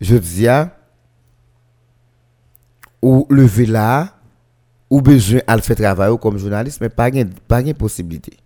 [0.00, 0.46] je dis,
[3.02, 4.14] ou lever là,
[4.88, 8.36] ou besoin de faire travail comme journaliste, mais pas de pas possibilité.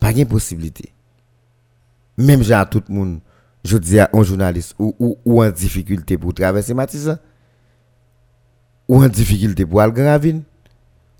[0.00, 0.92] Pas de possibilité.
[2.18, 3.20] Même j'ai tout le monde,
[3.64, 7.18] je dis à un journaliste ou, ou, en difficulté pour traverser Matissa,
[8.88, 10.42] ou en difficulté pour aller Gravine,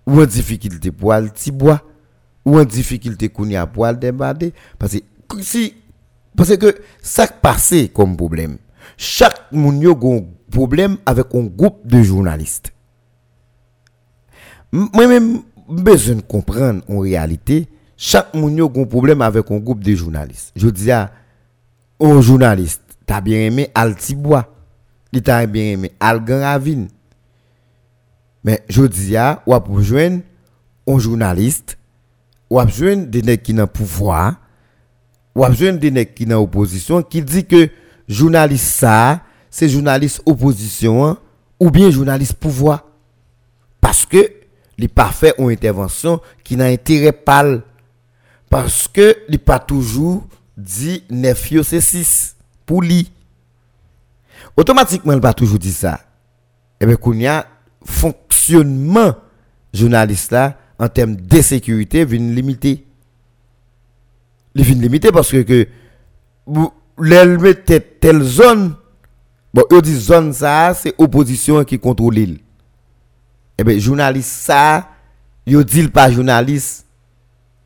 [0.07, 1.80] ou en difficulté pour aller Tibois,
[2.45, 3.47] ou en difficulté pour
[3.86, 4.53] aller.
[4.78, 4.97] Parce
[5.28, 5.74] que si,
[6.36, 8.59] parce que ça passe comme problème.
[8.97, 12.72] Chaque monde a un problème avec un groupe de journalistes
[14.72, 19.95] moi-même, besoin de comprendre en réalité, chaque monde a un problème avec un groupe de
[19.95, 20.53] journalistes.
[20.57, 21.12] Je dis à
[22.01, 24.53] un journaliste, t'as bien aimé Altibois,
[25.12, 26.59] il t'a bien aimé Algan
[28.45, 31.78] Mais je dis à, ou un journaliste,
[32.51, 34.36] ou à joindre des qui ont pouvoir,
[35.34, 37.68] ou à joindre des qui ont opposition, qui dit que
[38.09, 39.20] journaliste ça,
[39.51, 41.16] c'est journaliste opposition,
[41.61, 42.86] ou bien journaliste pouvoir.
[43.80, 44.43] Parce que
[44.78, 47.45] il pas fait intervention qui n'a intérêt pas
[48.53, 50.26] parce que il pas toujours
[50.59, 52.36] dit 9 c'est 6
[52.66, 53.11] pour lui.
[54.55, 56.00] Automatiquement il pas toujours dit ça.
[56.78, 57.46] Et eh bien qu'on y a
[57.82, 59.14] fonctionnement
[59.72, 62.84] journaliste là en termes de sécurité vient limité.
[64.55, 65.66] Il vient limité parce que que
[66.98, 68.74] met telle zone
[69.55, 72.38] bon eux dit zone ça c'est opposition qui contrôle l'île
[73.57, 74.90] eh bien, journaliste ça,
[75.46, 76.86] yo dit pas journaliste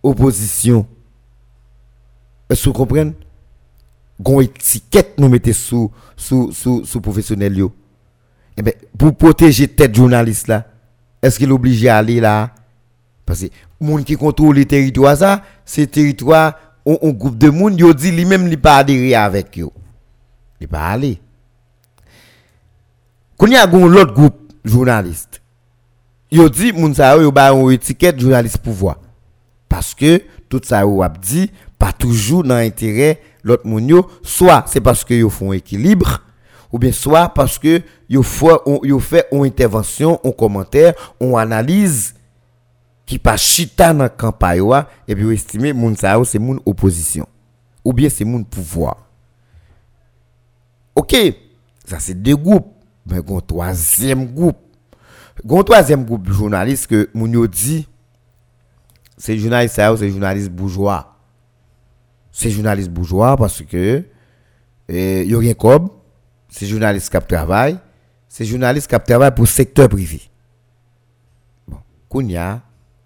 [0.07, 0.87] opposition.
[2.49, 3.13] Est-ce que vous comprenez?
[4.21, 7.59] Gon étiquette nous mettez sous sous sous sous professionnel.
[8.57, 10.67] Eh bien, pour protéger tête journaliste là,
[11.21, 12.55] est-ce qu'il est obligé à aller là?
[13.27, 13.47] Parce que
[13.81, 16.55] monde qui contrôle les territoires ça, c'est territoire
[16.87, 19.73] un groupe de monde yo dit lui-même il pas adhérer avec yo.
[20.61, 21.21] Il pas aller.
[23.37, 25.43] Quand il y a un autre groupe journaliste
[26.31, 28.99] yo dit moun sa yo ba une étiquette journaliste pouvoir
[29.77, 30.85] parce que tout ça
[31.21, 34.11] dit pas toujours dans intérêt l'autre moun yo.
[34.23, 36.23] Soit c'est parce que yo font équilibre
[36.73, 42.15] ou bien soit parce que yo fait une intervention un commentaire une analyse
[43.05, 44.63] qui pas chita dans campagne
[45.07, 47.29] et puis estimer moun sa c'est moun opposition
[47.85, 48.97] ou bien c'est moun pouvoir.
[50.95, 51.15] OK
[51.85, 52.73] ça c'est deux groupes
[53.05, 54.57] mais un troisième groupe.
[55.47, 57.47] Un troisième groupe de journalistes que Mounio
[59.17, 61.17] dit, c'est journaliste c'est journaliste bourgeois.
[62.31, 64.05] C'est journaliste bourgeois parce que
[64.89, 65.55] il y a rien
[66.49, 67.79] c'est journaliste qui travaille,
[68.29, 70.23] c'est journaliste qui travaille pour le secteur privé.
[71.67, 72.63] Bon, Kounia,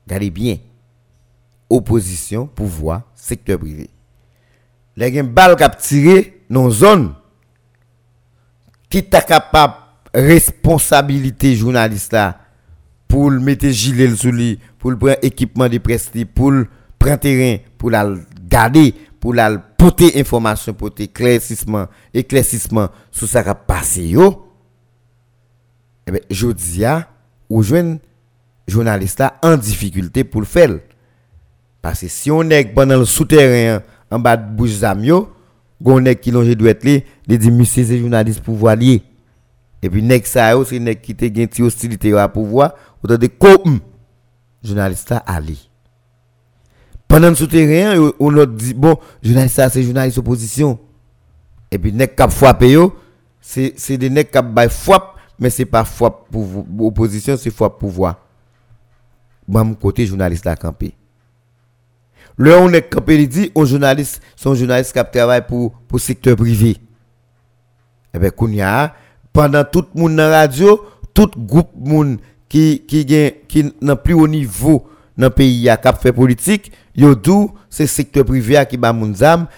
[0.06, 0.56] regardez bien.
[1.68, 3.88] Opposition, pouvoir, secteur privé.
[4.96, 7.14] Les gens balle qui tiré dans une zone
[8.88, 9.74] qui est capable
[10.12, 12.40] responsabilité journaliste là
[13.10, 17.58] pour le mettre gilet sous lui, pour prendre équipement de presse, pour le prendre terrain,
[17.76, 18.08] pour la
[18.48, 24.14] garder, pour la porter information, pour éclaircissement, éclaircissement sur ça qui a passé.
[26.06, 27.08] Eh bien, je dis à,
[27.50, 27.98] ou jeune
[28.68, 30.78] journaliste en difficulté pour le faire.
[31.82, 35.32] Parce que si on est dans le souterrain, en bas de bouche zamio,
[35.84, 38.76] on est qui longe doit être là, il dit, monsieur, c'est pour voir.
[39.82, 43.80] Et puis, nek ça, c'est nek qui te ti hostilité à pouvoir, ou de comme
[44.62, 45.70] journaliste Ali.
[47.08, 50.78] Pendant le souterrain, on a dit, bon, journaliste c'est journaliste opposition.
[51.70, 52.92] Et puis, nek cap frappé yo,
[53.40, 56.46] c'est des nek cap bay frappe, mais c'est pas frappe pour
[56.80, 58.16] opposition, c'est frappe pouvoir.
[59.46, 60.94] Bon, côté journaliste la campé.
[62.36, 66.36] Le on est campé, il dit, un journaliste, son journaliste qui travaille pour, pour secteur
[66.36, 66.76] privé.
[68.14, 68.94] Eh bien, kounya,
[69.32, 70.84] pendant tout le monde dans la radio,
[71.14, 72.18] tout groupe monde
[72.50, 73.06] qui, qui,
[73.48, 74.86] qui n'a plus haut niveau
[75.16, 79.14] dans le pays a cap fait politique, yo dou c'est secteur privé qui ba moun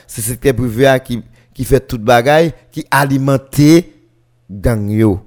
[0.06, 1.22] c'est secteur privé qui
[1.54, 3.84] qui fait toute bagaille qui alimente
[4.50, 5.20] gang yo.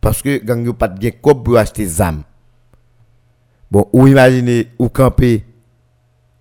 [0.00, 2.22] Parce que gang yo pas de cop pour acheter zam.
[3.70, 5.44] Bon, ou imaginez ou camper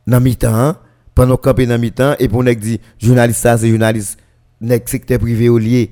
[0.05, 0.75] dans mi-temps
[1.15, 4.19] pendant camper dans mi-temps et pour nek dit journaliste ça c'est journaliste
[4.59, 5.91] nek secteur privé au lié.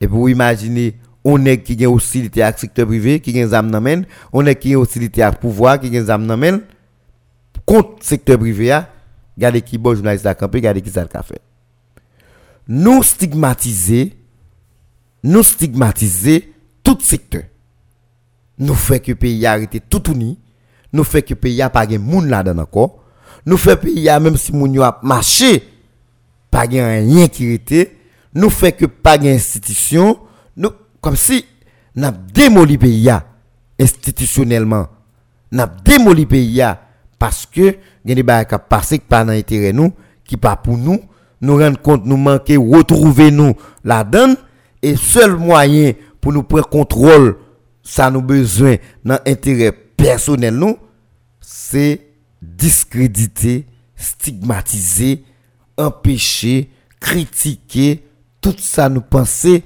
[0.00, 4.04] Et pour imaginer on est qui a hostilité avec secteur privé qui a zam nan
[4.32, 6.62] on est qui a hostilité avec pouvoir qui a zam nan
[7.64, 8.78] contre secteur privé
[9.36, 11.40] regardez qui bon journaliste a campé regardez qui ça a fait.
[12.68, 14.16] Nous stigmatiser
[15.24, 16.52] nous stigmatiser
[16.82, 17.42] tout secteur.
[18.58, 20.38] Nous fait que pays a arrêté tout uni
[20.92, 23.02] nous fait que pays a pas de monde là-dedans encore.
[23.46, 25.62] Nous fait pays a même si moun a marché
[26.50, 27.96] pas rien qui était.
[28.34, 30.26] Nous fait que pas d'institution nous
[31.02, 31.44] comme si
[31.96, 33.10] n'a démoli pays
[33.78, 34.86] institutionnellement.
[35.50, 36.62] N'a démoli pays
[37.18, 39.92] parce que il y a des qui pas dans intérêt nous
[40.24, 41.00] qui pas pour nous
[41.40, 44.36] nous rendre compte nous manquer retrouver nous la donne
[44.80, 47.36] et seul moyen pour nous prendre contrôle
[47.82, 50.76] ça nous besoin dans intérêt personnel nous
[51.40, 52.00] c'est
[52.40, 55.24] discréditer stigmatiser
[55.76, 58.02] empêcher critiquer
[58.40, 59.62] tout ça nous penser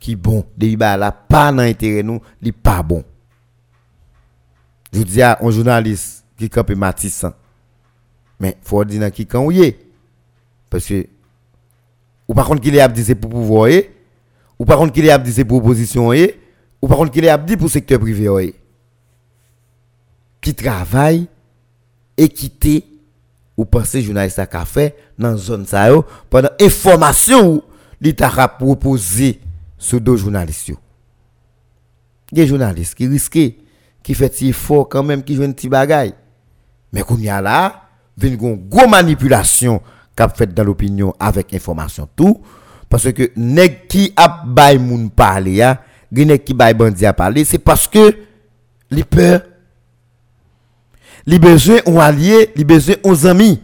[0.00, 3.04] qui bon, de ba la pas dans intérêt nous, li pas bon.
[4.92, 7.26] Je dis à un journaliste qui campe Matisse.
[8.40, 9.48] Mais faut dire qui quand
[10.70, 11.06] parce que
[12.26, 13.68] ou par contre qu'il est c'est pour pouvoir
[14.58, 16.10] ou par contre qu'il est c'est pour opposition
[16.80, 18.54] ou par contre qu'il est dit pour secteur privé
[20.40, 21.26] qui travaille
[22.16, 22.86] équité
[23.56, 25.88] ou penser journaliste a fait dans zone ça
[26.30, 27.62] pendant information
[28.00, 29.40] l'État a proposé
[29.80, 30.72] sur deux journalistes.
[32.30, 33.56] Des journalistes qui risquent,
[34.02, 36.14] qui font si fort quand même, qui jouent un petit bagaille.
[36.92, 37.88] Mais qu'on y a là,
[38.22, 39.80] une grosse manipulation
[40.14, 42.40] qu'a fait dans l'opinion avec information tout.
[42.88, 45.64] Parce que nèg qui a bay moun parler
[46.12, 48.16] nèg qui bay bandi a parler, c'est parce que
[48.90, 49.42] les peur
[51.26, 53.60] les besoins ont allié, les besoins ont amis.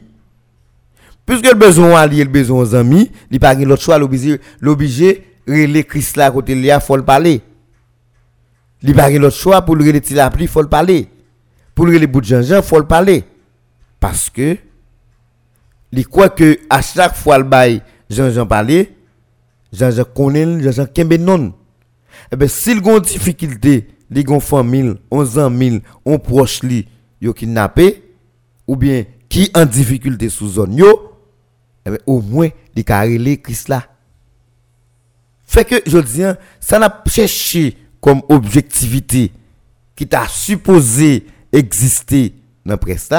[1.25, 5.85] Puisque le besoin ont allié, le besoin ont amis, il pas l'autre choix l'obligé relé
[5.85, 7.41] Christ là côté là faut le parler
[8.83, 10.01] il pas l'autre choix pour le relé
[10.41, 11.09] il faut le parler
[11.75, 13.25] pour le relé bout de Jean-Jean faut le parler
[14.01, 14.57] parce que
[15.93, 18.97] il croit que à chaque fois le bail Jean-Jean parler
[19.73, 21.53] Jean-Jean connaît Jean-Jean kembe non.
[22.33, 26.87] Eh ben s'il a une difficulté li gon famille on zan on proche li
[27.21, 28.03] yo kidnappé
[28.67, 30.81] ou bien qui en difficulté sous zone
[32.07, 33.85] au moins il ka relé Christ là
[35.47, 39.33] fait que, je dis, hein, ça n'a cherché comme objectivité
[39.95, 42.35] qui t'a supposé exister
[42.65, 43.11] dans le presse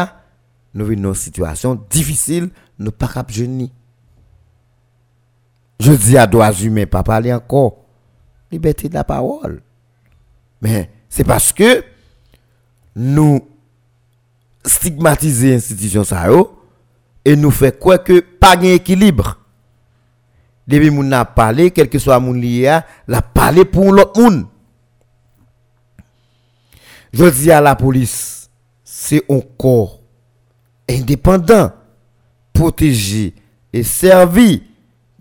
[0.73, 3.31] nous vivons une situation difficile, nous pas cap.
[3.31, 3.71] Je
[5.91, 7.77] dis à droits humains, pas parler encore.
[8.51, 9.63] Liberté de la parole.
[10.61, 11.83] Mais c'est parce que
[12.95, 13.41] nous
[14.63, 16.03] stigmatisons l'institution
[17.25, 19.39] et nous fait quoi que pas d'équilibre
[20.67, 24.45] depuis moun n'a parlé, quel que soit moun lié, la parlé pour l'autre monde.
[27.13, 28.49] Je dis à la police,
[28.83, 30.01] c'est un corps
[30.89, 31.71] indépendant,
[32.51, 33.33] protégé
[33.71, 34.63] et servi,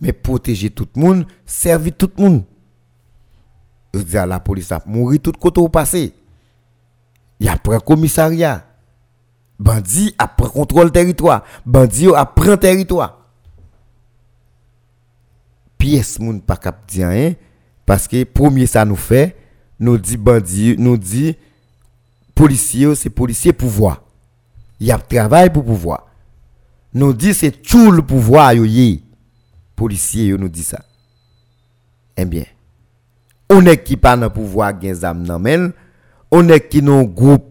[0.00, 2.44] mais protéger tout le monde, servir tout le monde.
[3.94, 6.12] Je dis à la police, a mourir tout côté au passé.
[7.38, 8.64] Il y a un commissariat.
[9.58, 11.44] Bandi après contrôle territoire.
[11.64, 13.25] Bandi après territoire
[15.86, 17.34] pièce moun pas cap dire
[17.84, 19.36] parce que premier ça nous fait
[19.78, 21.36] nous dit bandit nous dit
[22.34, 24.02] policier c'est policier pouvoir.
[24.80, 26.08] Il y a travail pour pouvoir.
[26.92, 29.02] Nous dit c'est tout le pouvoir yo yé
[29.76, 30.80] policier nous dit ça.
[32.16, 32.44] Eh bien
[33.48, 35.72] on est qui pas dans pouvoir gen zam nan
[36.32, 37.46] on est qui non groupe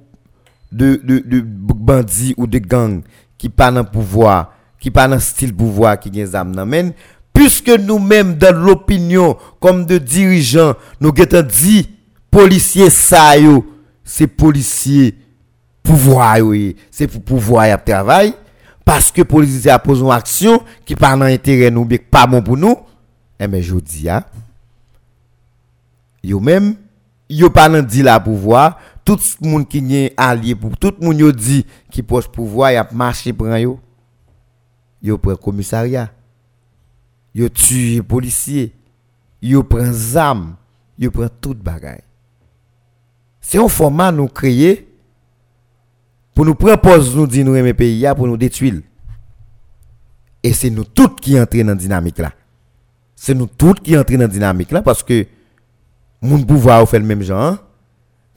[0.74, 3.02] de de de bandits ou de gangs
[3.38, 6.92] qui pas dans pouvoir qui pas dans style pouvoir qui gen zam nan
[7.36, 11.90] puisque nous-mêmes dans l'opinion comme de dirigeants, nous avons dit
[12.32, 13.34] policiers ça
[14.04, 15.16] c'est policiers
[15.84, 16.38] pouvoir
[16.90, 18.34] c'est pour pouvoir y travail
[18.86, 22.42] parce que policiers a posé une action qui pas dans intérêt nous mais pas bon
[22.42, 22.78] pour nous
[23.38, 24.24] eh bien, je dis hein
[26.24, 26.76] yo même
[27.30, 31.06] yo pas dans dit la pouvoir tout le monde qui est allié pour tout le
[31.06, 33.80] monde yo dit qui poche pouvoir y a marché pour yo
[35.02, 36.15] yo prend commissariat.
[37.36, 38.72] Yo tue policier.
[39.42, 40.56] Yo prend zam,
[40.98, 42.02] yo prend tout bagaille.
[43.42, 44.88] C'est un format nous créer
[46.34, 48.82] pour nous proposer nous dire nous pays pour nous détruire.
[50.42, 52.32] Et c'est nous tous qui entrons dans la dynamique là.
[53.16, 55.28] C'est nous tous qui entrons dans la dynamique là parce que
[56.22, 57.58] mon pouvoir fait le même genre.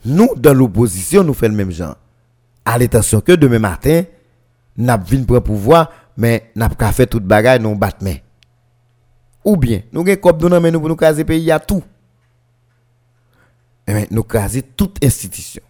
[0.05, 1.97] Nous, dans l'opposition, nous faisons le même genre.
[2.63, 4.03] À l'intention que demain matin,
[4.77, 8.15] nous avons prendre pouvoir, mais nous avons fait toute bagaille, nous battons.
[9.49, 11.83] Ou bien, nous avons cop nous pour nous caser pays à tout.
[13.87, 15.63] Mais nous caser toute institution.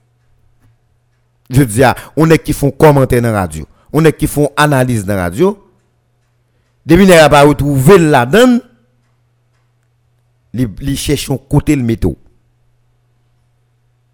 [1.49, 1.81] Je dis,
[2.17, 5.21] on est qui font commentaire dans la radio, on est qui font analyse dans la
[5.21, 5.65] radio.
[6.85, 8.61] Depuis n'a pas retrouvé la donne,
[10.53, 12.17] les cherchent côté le métaux.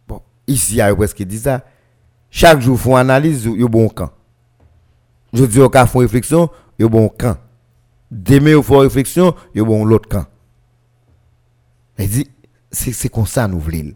[0.08, 1.66] Bon, ici, il y a presque dit ça.
[2.30, 4.12] Chaque jour, font analyse, il y a bon camp.
[5.34, 7.38] Je dis, au cas font réflexion, il y a bon camp.
[8.12, 10.26] Demain, il faut réflexion, il y a l'autre camp.
[11.98, 12.28] Il dit,
[12.72, 13.94] c'est comme ça nous voulons.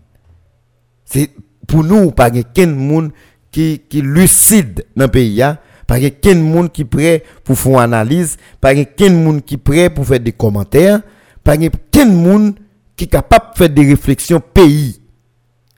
[1.67, 3.11] Pour nous, pas quelqu'un monde
[3.51, 5.43] qui, qui lucide dans le pays,
[5.85, 10.05] pas quelqu'un monde qui prêt pour faire une analyse, pas quelqu'un monde qui prêt pour
[10.05, 11.01] faire des commentaires,
[11.43, 12.55] pas quelqu'un monde
[12.95, 15.01] qui est capable de faire des réflexions pays.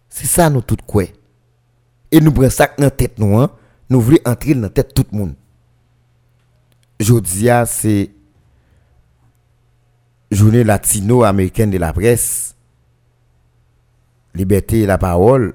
[0.09, 1.03] C'est ça nous tout quoi.
[2.11, 3.49] Et nous prenons ça dans la tête nous, hein.
[3.89, 5.33] nous voulons entrer dans la tête tout le monde.
[6.99, 8.11] Aujourd'hui, c'est
[10.31, 12.55] journée latino-américaine de la presse,
[14.33, 15.53] liberté et la parole.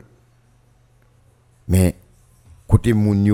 [1.69, 1.97] Mais,
[2.69, 3.25] côté moun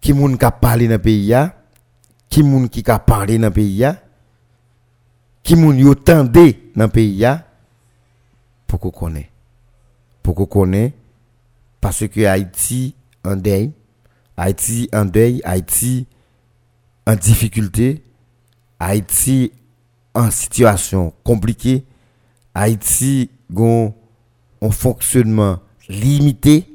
[0.00, 1.34] qui moun ka parlé dans pays,
[2.28, 3.86] qui moun qui ka parlé dans pays,
[5.42, 7.26] qui moun yo tendé dans pays,
[8.66, 9.26] connaisse.
[10.22, 10.92] Pour qu'on
[11.80, 13.72] parce que Haïti en deuil,
[14.36, 16.06] Haïti en deuil, Haïti
[17.06, 18.02] en difficulté,
[18.84, 19.52] Haïti
[20.12, 21.86] en situation compliquée,
[22.52, 23.62] Haïti a
[24.60, 26.66] un fonctionnement limité,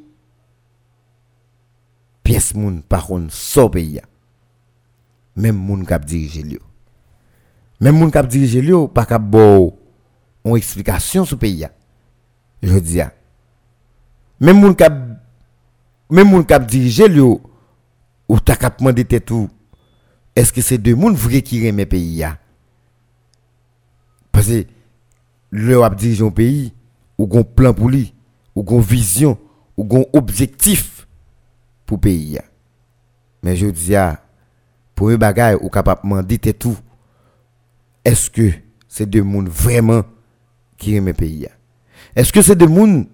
[2.24, 4.00] pièce moun par contre so pays.
[5.36, 6.58] Même moun kap dirige li
[7.82, 9.78] Même moun kap dirige li pas kap bo
[10.46, 11.68] une explication sur pays.
[12.64, 13.02] Je dis
[14.40, 14.94] même moun kap
[16.10, 18.80] même moun kap dirige li ou ta kap
[19.26, 19.50] tout
[20.38, 22.24] est-ce que c'est deux moun vrai qui remet pays
[24.32, 24.66] Parce que
[25.50, 26.74] le ap dirige un pays
[27.18, 28.14] ou gon plan pour lui,
[28.56, 29.40] ou gon vision,
[29.76, 31.08] ou gon objectif
[31.88, 32.38] pour pays.
[33.42, 33.96] Mais je dis
[34.94, 36.78] pour un bagage ou capable demander tout.
[38.06, 38.52] Est-ce que
[38.88, 40.04] c'est deux monde vraiment
[40.78, 41.48] qui aiment pays
[42.16, 43.08] Est-ce que c'est deux monde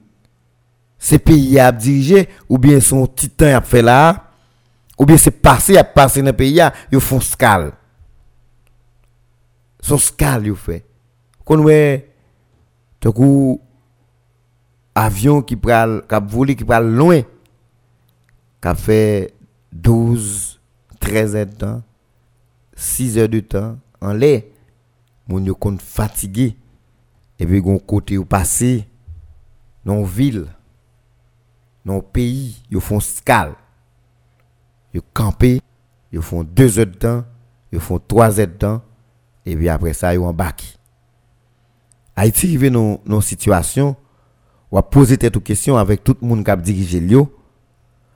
[0.99, 4.22] ces pays à diriger ou bien son titan a fait là
[4.97, 7.73] ou bien c'est passé à passer dans le pays ils font scale.
[9.81, 10.85] Son scale ils fait.
[11.47, 12.09] Ouais
[13.11, 13.59] coup
[14.95, 17.21] avion qui pral cap volé qui loin
[18.61, 19.33] qui fait
[19.71, 20.61] 12
[20.99, 21.83] 13 heures de temps
[22.75, 24.43] 6 heures de temps en l'air
[25.27, 26.55] mon yo kon fatigué
[27.39, 28.87] et puis gon côté passé
[29.85, 30.45] dans ville
[31.85, 33.55] dans pays ils font scale
[34.93, 35.61] ils campé
[36.11, 37.23] ils font 2 heures de temps
[37.71, 38.81] ils font 3 heures de temps
[39.45, 40.77] et puis après ça ils embarquent
[42.15, 43.95] Haïti arrive dans une situation
[44.71, 47.31] ou a poser tête aux questions avec tout le monde qui a dirigé l'io,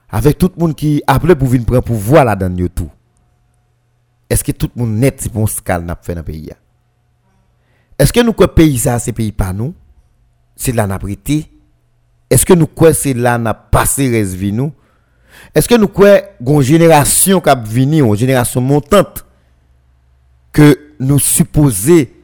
[0.08, 2.90] avec tout le monde qui appelé pour venir prendre pouvoir là dans tout.
[4.30, 6.50] Est-ce que tout le monde net si bon scale n'a fait dans le pays
[7.98, 9.74] Est-ce que nous quoi pays ça c'est pays pas nous
[10.54, 10.98] C'est là n'a
[12.30, 14.72] Est-ce que nous quoi c'est là n'a passé reste nous
[15.54, 19.24] Est-ce que nous quoi une génération qui venir, une génération montante
[20.52, 22.14] que nous supposer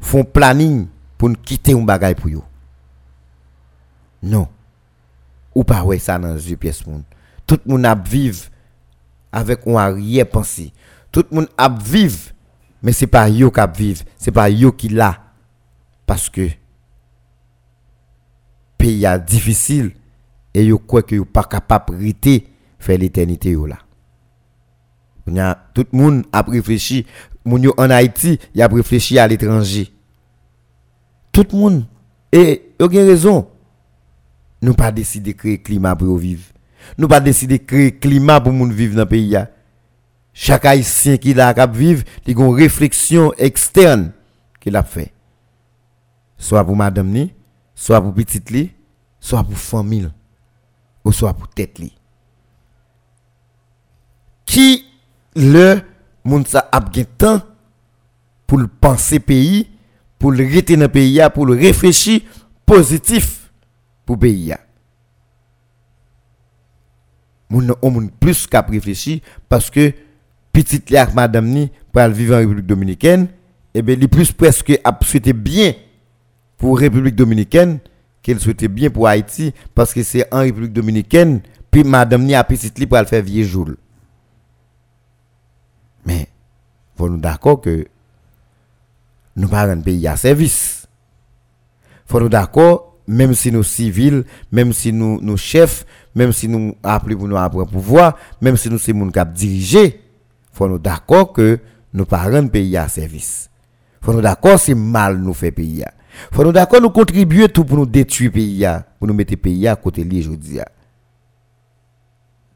[0.00, 2.42] font planning pour nous quitter un bagage pour eux?
[4.22, 4.48] Non.
[5.54, 7.02] Ou pas ouais ça dans une pièce monde.
[7.46, 8.44] Tout le monde a vivre
[9.32, 10.72] avec un arrière-pensée.
[11.10, 12.32] Tout le monde a vivre
[12.82, 15.18] mais c'est pas yo qui vivre, c'est pas yo qui là
[16.06, 16.48] parce que
[18.76, 19.92] pays a difficile
[20.54, 22.40] et yo quoi que yo pas capable de
[22.78, 23.56] faire l'éternité
[25.26, 25.68] là.
[25.74, 27.06] Tout le monde a réfléchi
[27.44, 29.92] moun yo en Haïti, y a réfléchi à l'étranger.
[31.32, 31.84] Tout le monde
[32.32, 33.48] et y a raison.
[34.62, 36.44] nous pas décider créer climat pour vivre.
[36.96, 39.36] Nous pas décider créer climat pour moun vivre dans le pays.
[40.32, 44.12] Chaque haïtien qui l'a cap vivre, il a une réflexion externe
[44.60, 45.12] qu'il a fait.
[46.36, 47.34] Soit pour madame ni,
[47.74, 48.70] soit pour petite li,
[49.18, 50.08] soit pour famille
[51.12, 51.80] soit pour tête.
[54.46, 54.84] Qui
[55.34, 55.80] le
[56.24, 56.80] moun sa a
[57.16, 57.40] temps
[58.46, 59.68] pour le penser pays,
[60.18, 62.20] pour le rester dans pays, pour le réfléchir
[62.64, 63.50] positif
[64.04, 64.54] pour pays.
[67.50, 69.92] Moun on plus qu'à réfléchir parce que
[70.52, 73.28] petite li madame ni pour vivre en République dominicaine,
[73.74, 75.72] et eh bien il plus presque souhaité bien
[76.56, 77.78] pour République dominicaine
[78.28, 82.44] qu'elle souhaitait bien pour Haïti parce que c'est en République dominicaine puis madame ni a
[82.44, 83.70] petite li pour faire vieux jour.
[86.04, 86.28] Mais
[86.94, 87.86] faut nous d'accord que
[89.34, 90.86] nous pas un pays à service.
[92.04, 96.76] Faut nous d'accord même si nous civils, même si nous nous chefs, même si nous
[96.82, 100.02] appelons pour nous apprendre pouvoir, même si nous sommes qui diriger,
[100.52, 101.60] faut nous d'accord que
[101.94, 103.48] nous pas un pays à service.
[104.02, 105.82] Faut nous d'accord c'est mal nous fait pays.
[106.32, 108.66] Faut nous d'accord nous contribuer tout pour nous détruire pays
[108.98, 110.58] pour nous mettre pays à côté de aujourd'hui.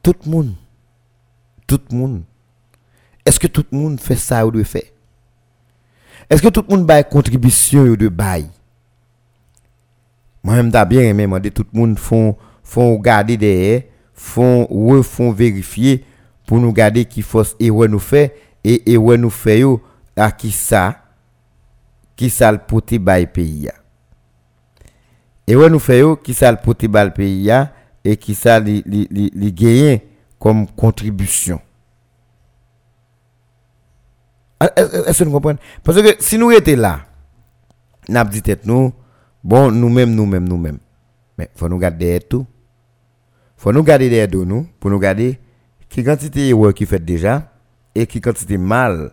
[0.03, 0.55] Tout le monde
[1.79, 2.23] tout le monde.
[3.25, 4.83] Est-ce que tout le monde fait ça ou doit faire
[6.29, 8.47] Est-ce que tout le monde bail contribution ou de bail
[10.43, 13.83] Moi-même, j'ai bien aimé tout le monde font font garder derrière,
[14.15, 16.05] font refont vérifier
[16.47, 18.35] pour nous garder qui force et où nous fait
[18.65, 19.65] et et où nous fait
[20.17, 21.02] à qui ça?
[22.17, 23.69] Qui ça le poté bail pays
[25.47, 27.51] et où nous fait qui ça le poté bail pays
[28.05, 30.01] et qui ça li,
[30.39, 31.61] comme contribution
[34.77, 37.01] est-ce que vous comprenez Parce que si nous étions là,
[38.09, 38.93] nous avons dit tête nous,
[39.43, 40.79] bon, nous-mêmes, nous-mêmes, nous-mêmes.
[41.39, 42.47] Mais faut nous garder tout.
[43.57, 45.39] Faut nous garder derrière nous pour nous garder
[45.89, 47.53] qui quantité qui fait déjà
[47.95, 49.13] et qui quantité mal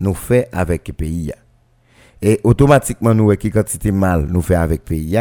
[0.00, 1.32] nous fait avec le pays.
[2.20, 5.18] Et automatiquement, nous, qui quantité mal nous fait avec le pays,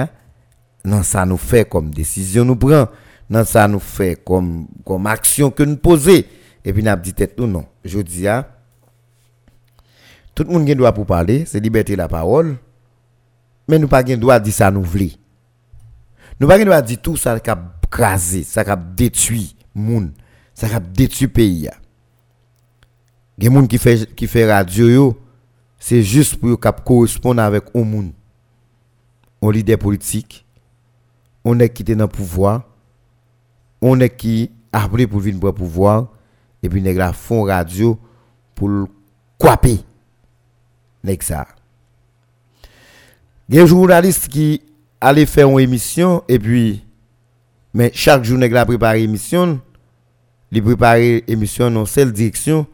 [0.84, 2.88] non, ça nous fait comme décision nous prend,
[3.30, 6.24] non, ça nous fait comme, comme action que nous posons.
[6.66, 7.66] Et puis, nous avons dit tête non.
[7.84, 8.26] Je dis,
[10.34, 12.58] tout le monde a droit pour parler, c'est liberté de la parole.
[13.68, 15.10] Mais nous pas droit dire ça nous voulons.
[16.40, 17.58] Nous pas droit dire tout ça qui a
[17.90, 20.12] crasé, ça qui a détruit monde,
[20.54, 21.70] ça qui a détruit pays.
[23.38, 25.18] Il y a des gens qui fait qui fait radio
[25.80, 28.12] c'est juste pour correspondre avec un monde.
[29.42, 30.46] On leader politique,
[31.44, 32.64] on est qui est dans le pouvoir,
[33.82, 36.08] on est qui appelé pour venir pour le pouvoir.
[36.64, 38.00] Et puis la font radio
[38.56, 38.86] pour le
[41.04, 41.48] Nèg ça.
[43.48, 44.62] Il y a un journaliste qui
[45.00, 46.84] allait faire une émission et puis
[47.74, 49.62] mais chaque jour nèg la préparer émission,
[50.52, 52.66] il préparer émission dans seule direction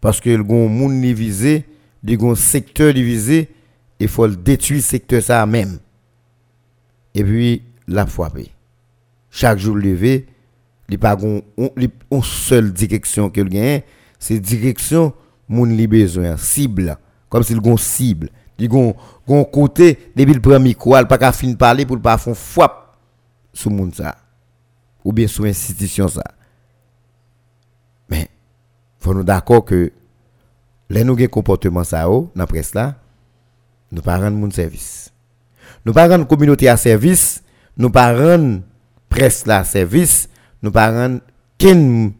[0.00, 1.64] parce que le monde visé,
[2.02, 3.50] le gon secteur divisé,
[3.98, 5.78] il faut le détruire secteur ça même.
[7.14, 8.50] Et puis la frapper.
[9.30, 10.26] Chaque jour levé,
[10.88, 13.82] il pas une seule direction que gagne,
[14.18, 15.12] c'est direction
[15.50, 16.96] moun li besoin cible
[17.28, 18.94] comme s'il gon cible il gon
[19.26, 22.96] gon côté depuis le premier micro pas qu'à fin parler pour pas faire fouap
[23.52, 24.16] sur monde ça
[25.04, 26.22] ou bien sur institution ça
[28.08, 28.28] mais
[29.00, 29.92] faut nous d'accord que
[30.90, 32.96] les nous comportement ça dans la presse là
[33.90, 35.12] nous pas rendre mon service
[35.86, 37.42] nous pas rendre communauté à service
[37.78, 38.60] nous pas rendre
[39.08, 40.28] presse là service
[40.62, 41.20] nous pas rendre
[41.56, 42.10] quel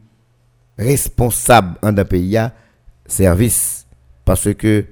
[0.79, 2.39] responsable en un pays
[3.07, 3.87] service
[4.25, 4.87] parce que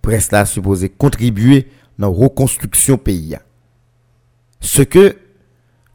[0.00, 1.68] presse là supposé contribuer
[1.98, 3.36] dans reconstruction pays.
[4.60, 5.16] Ce que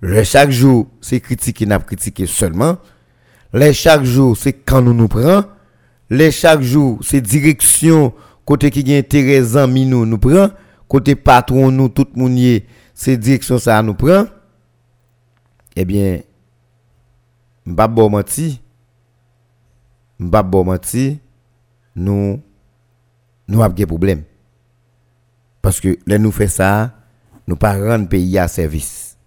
[0.01, 2.77] le chaque jour, c'est critiquer, n'a critiqué seulement.
[3.53, 5.45] Les chaque jour, c'est quand nous nous prenons.
[6.12, 10.49] Les chaque jour, c'est direction, côté qui a intérêt, nous prend.
[10.86, 12.62] Côté patron, nous, tout le monde,
[12.93, 14.26] c'est direction ça nous prend.
[15.74, 16.20] Eh bien,
[17.66, 18.59] m'pa bon menti.
[20.20, 21.18] M'pa bon menti.
[21.95, 22.41] Nous
[23.47, 24.24] nous avons des problèmes.
[25.62, 26.93] Parce que là, nous faisons ça,
[27.47, 29.18] nous pas rendre pays à service.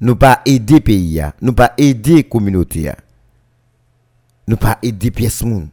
[0.00, 2.92] Nous pas aider pays, nous pas aider communauté.
[4.46, 5.68] Nous pas aider pièce monde.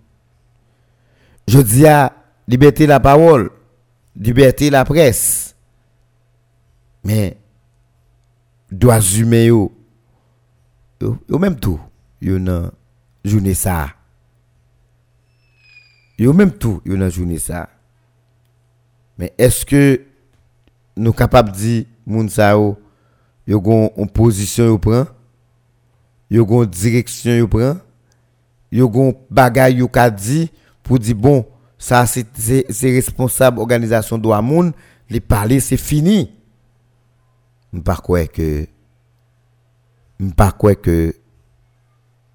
[1.47, 2.13] Je dis à
[2.47, 3.51] liberté la parole,
[4.15, 5.55] liberté la presse.
[7.03, 7.37] Mais
[8.71, 9.71] droits humains yo,
[11.01, 11.79] yo, même tout,
[12.19, 12.71] yo nan
[13.23, 13.89] journée ça.
[16.17, 17.69] Yo même tout, yo nan journée ça.
[19.17, 20.01] Mais est-ce que
[20.97, 25.05] nous capables de dire moun sa yo gon une position yo prend,
[26.31, 27.77] yo gon direction yo prend,
[28.71, 30.49] yo gon bagay yo ka dit?
[30.85, 31.45] Pour dire bon,
[31.77, 32.25] ça c'est
[32.81, 34.71] responsable organisation de moun,
[35.09, 36.31] les parler c'est fini.
[37.83, 38.65] Pas quoi que
[40.37, 41.13] pas quoi que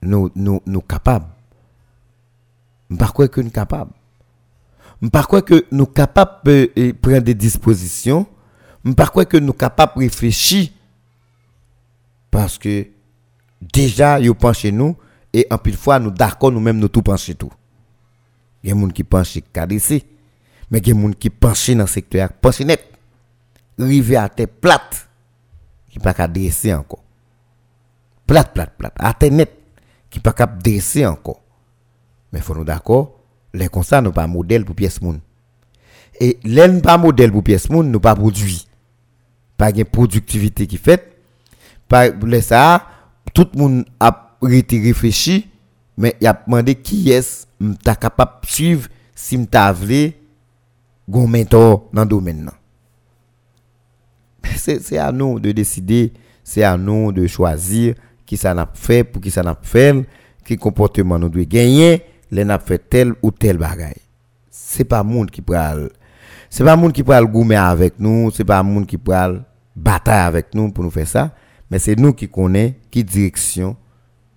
[0.03, 1.28] nous nous nous capables.
[2.98, 3.92] Pas quoi que nous capables.
[5.11, 8.26] Pas quoi que nous capables de prendre des dispositions.
[8.94, 10.68] Pas quoi que nous capables de réfléchir
[12.30, 12.86] parce que
[13.61, 14.96] déjà, ils pensent chez nous
[15.32, 17.53] et en pile fois, nous d'accord, nous-mêmes, nous tout pensons tout.
[18.62, 20.04] Il y a des gens qui pensent KDC,
[20.70, 22.84] mais il y a des gens qui pensent dans le secteur, pensent net.
[23.78, 25.08] River à terre plate,
[25.88, 27.02] qui pas dresser encore.
[28.26, 28.94] Plate, plate, plate.
[28.98, 29.50] À terre net,
[30.11, 31.40] qui pas dresser encore.
[32.32, 33.18] Mais faut nous d'accord,
[33.54, 35.20] les constats, nous pas modèle pour pièce moun.
[36.20, 38.66] Et l'un pas modèle pour pièce moun, nous pas produit.
[39.56, 41.16] Pas de productivité qui fait,
[41.88, 42.06] par
[42.42, 42.86] ça,
[43.34, 45.50] tout le monde a réfléchi,
[45.96, 47.46] mais il a demandé qui est
[47.82, 50.12] ta capable de suivre si m'ta vle
[51.08, 52.50] gon mentor dans domaine.
[54.56, 56.12] C'est à nous de décider,
[56.44, 57.94] c'est à nous de choisir
[58.26, 60.06] qui ça n'a fait, pour qui ça n'a fait,
[60.44, 63.94] quel comportement nous doit gagner, les n'a fait tel ou tel bagaille.
[64.50, 65.90] C'est pas monde qui pral
[66.52, 69.44] c'est pas monde qui pral goumer avec nous, c'est pas monde qui pral
[69.76, 71.32] bataille avec nous pour nous faire ça
[71.70, 73.76] mais c'est nous qui connaissons qui direction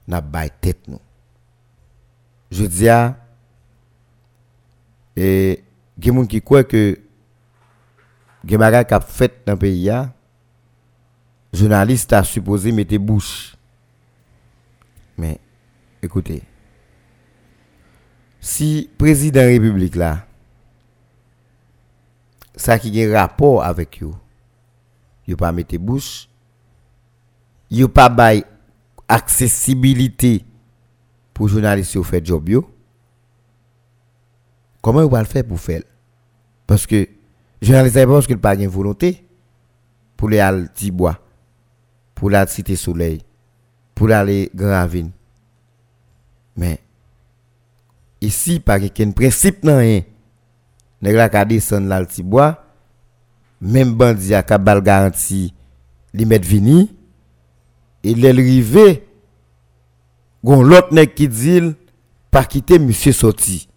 [0.08, 1.00] n'a pas tête nous.
[2.54, 3.18] Je dis à
[5.16, 5.64] et
[6.00, 7.00] il qui croient que
[8.44, 9.92] les choses qui fait dans le pays,
[11.52, 13.56] journaliste a supposé mettre bouche.
[15.18, 15.40] Mais
[16.04, 16.44] écoutez,
[18.40, 20.28] si le président de la République là,
[22.56, 24.16] ça qui a un rapport avec vous,
[25.26, 26.30] il pas mettre bouche,
[27.72, 28.34] a pas
[29.08, 30.46] accessibilité
[31.34, 32.50] pour journalistes qui faire job.
[34.82, 35.82] Comment vous va le faire pour faire?
[36.68, 37.08] Parce que
[37.62, 39.26] journaliste pas parce qu'il pas de volonté
[40.18, 41.20] pour aller à Tibois,
[42.16, 43.22] pour la Cité Soleil,
[43.96, 45.12] pour aller Grand Ravine.
[46.56, 46.80] Mais
[48.22, 50.04] ici pas un principe non rien.
[51.04, 52.64] Nèg la ka descendre là Tibois,
[53.60, 55.54] même bandi a ka bal garantie
[56.14, 56.96] li vini
[58.04, 59.06] et l'arrivée
[60.44, 61.62] gon l'autre nèg qui dit
[62.32, 63.68] pas quitter monsieur sorti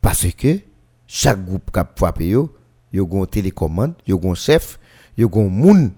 [0.00, 0.60] parce que
[1.06, 2.54] chaque groupe qui frappé yo
[2.92, 4.78] yo gon télécommande yo gon chef
[5.16, 5.90] yo gon moun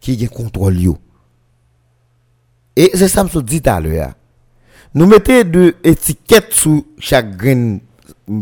[0.00, 0.98] qui gen contrôle yo.
[2.74, 4.14] Et c'est ça me dit à l'heure.
[4.94, 7.78] Nous mettons de étiquettes sous chaque grain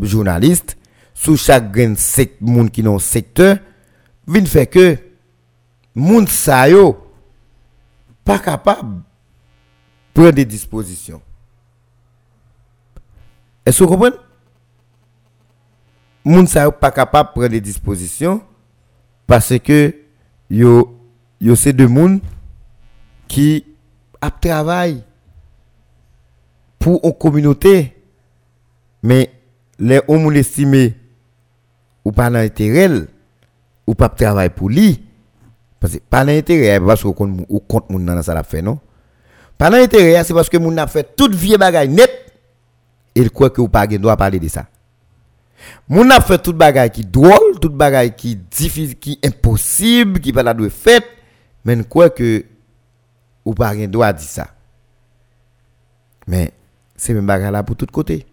[0.02, 0.76] journaliste
[1.14, 1.94] sous chaque grain
[2.40, 3.58] moun qui dans secteur
[4.26, 4.96] vinn fait que
[5.94, 6.96] moun sa yo
[8.24, 9.02] pas capable
[10.14, 11.20] de prendre des dispositions.
[13.64, 14.16] Est-ce que vous comprenez?
[16.24, 18.42] Moun sa pas capable de prendre des dispositions
[19.26, 19.94] parce que
[20.50, 20.98] yo
[21.40, 21.88] yo c'est de
[23.26, 23.64] qui
[24.20, 25.02] a travail
[26.78, 27.96] pour une communauté
[29.02, 29.32] mais
[29.78, 30.94] les hommes estimés
[32.04, 33.06] ou pas dans intérêt
[33.86, 35.02] ou pas travail pour lui
[35.80, 38.78] parce que pas d'intérêt, parce qu'on moun ça non?
[39.60, 42.10] Pas d'intérêt, c'est parce que moun a fait toute vie bagaille net.
[43.14, 44.66] Il croit que vous pas droit parler de ça.
[45.86, 50.42] Moun a fait toute bagaille qui drôle, toute bagaille qui difficile, qui impossible, qui pas
[50.42, 51.04] la doit fait,
[51.62, 52.46] mais quoi que
[53.44, 54.48] ou pas droit dire ça.
[56.26, 56.54] Mais
[56.96, 58.24] c'est même bagaille là pour tous côtés.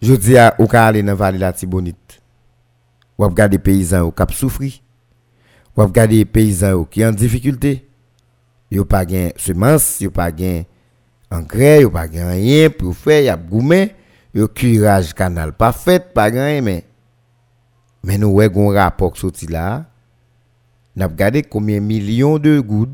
[0.00, 2.20] Je dis à ou ka aller dans vallée la Tibonite.
[3.18, 4.74] Ou regarder paysans au cap souffrir
[5.74, 7.87] vous regardez les paysans qui en difficulté.
[8.70, 9.04] N'ont pas
[9.36, 10.64] semences, ils n'ont pas de
[11.30, 13.94] engrais, ils n'ont pas de rien pour faire, ils ont goumé,
[14.36, 16.84] ont curage canal pas fait, pas rien, mais,
[18.02, 19.86] mais nous avons un rapport sorti là.
[20.98, 22.90] Avons regardé combien millions de gouttes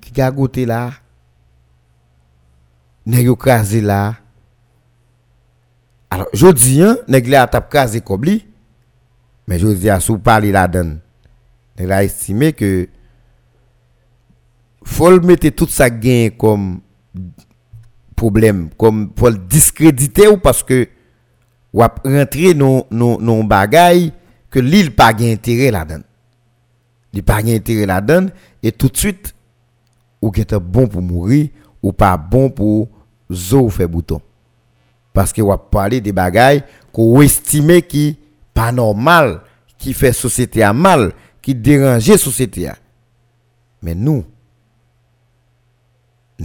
[0.00, 0.90] qui ont goûté là.
[3.06, 4.16] Nous avons crasé là.
[6.10, 8.24] Alors, je dis, hein, nous avons crasé comme
[9.48, 10.98] mais je dis, si vous parlez là-dedans,
[11.76, 12.88] elle a estimé que
[14.84, 16.80] faut mettre tout ça gain comme
[18.16, 20.88] problème, comme pour le discréditer ou parce que
[21.72, 24.12] ou rentrer dans non non bagaille
[24.50, 26.04] que l'île pas gain intérêt là-dedans.
[27.12, 28.28] Il pas gain intérêt là-dedans
[28.62, 29.34] et tout de suite
[30.20, 31.48] ou qui est bon pour mourir
[31.82, 32.88] ou pas bon pour
[33.30, 34.20] zo faire bouton.
[35.12, 36.62] Parce que ou parler des bagailles
[36.92, 38.18] qu'on estime qui
[38.54, 39.40] pas normal,
[39.78, 42.70] qui fait société à mal, qui dérange société.
[43.82, 44.24] Mais nous,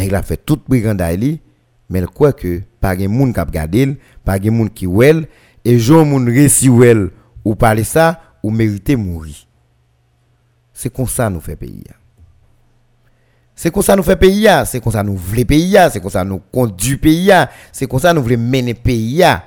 [0.05, 1.41] nous avons fait toute brigandaille,
[1.89, 5.27] mais il croit que pas de monde qui a regardé, pas de monde qui well,
[5.65, 7.09] et gens moun réussi well
[7.43, 9.35] ou parler ça ou mériter mourir.
[10.73, 11.83] C'est comme ça nous fait pays.
[13.55, 16.23] C'est comme ça nous fait pays, c'est comme ça nous voulons pays, c'est comme ça
[16.23, 17.31] nous conduit pays,
[17.71, 19.43] c'est comme ça nous voulons mener pays à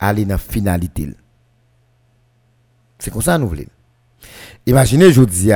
[0.00, 1.14] aller dans la finalité.
[2.98, 3.62] C'est comme ça nous voulons.
[4.66, 5.52] Imaginez, je dis,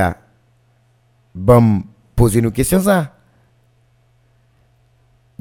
[1.35, 1.83] bon,
[2.15, 3.13] poser nous question ça.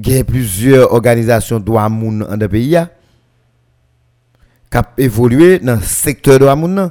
[0.02, 2.78] Il y a plusieurs organisations droits moun dans le pays
[4.70, 6.90] qui ont évolué dans le secteur de moun.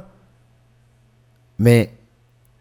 [1.58, 1.92] Mais,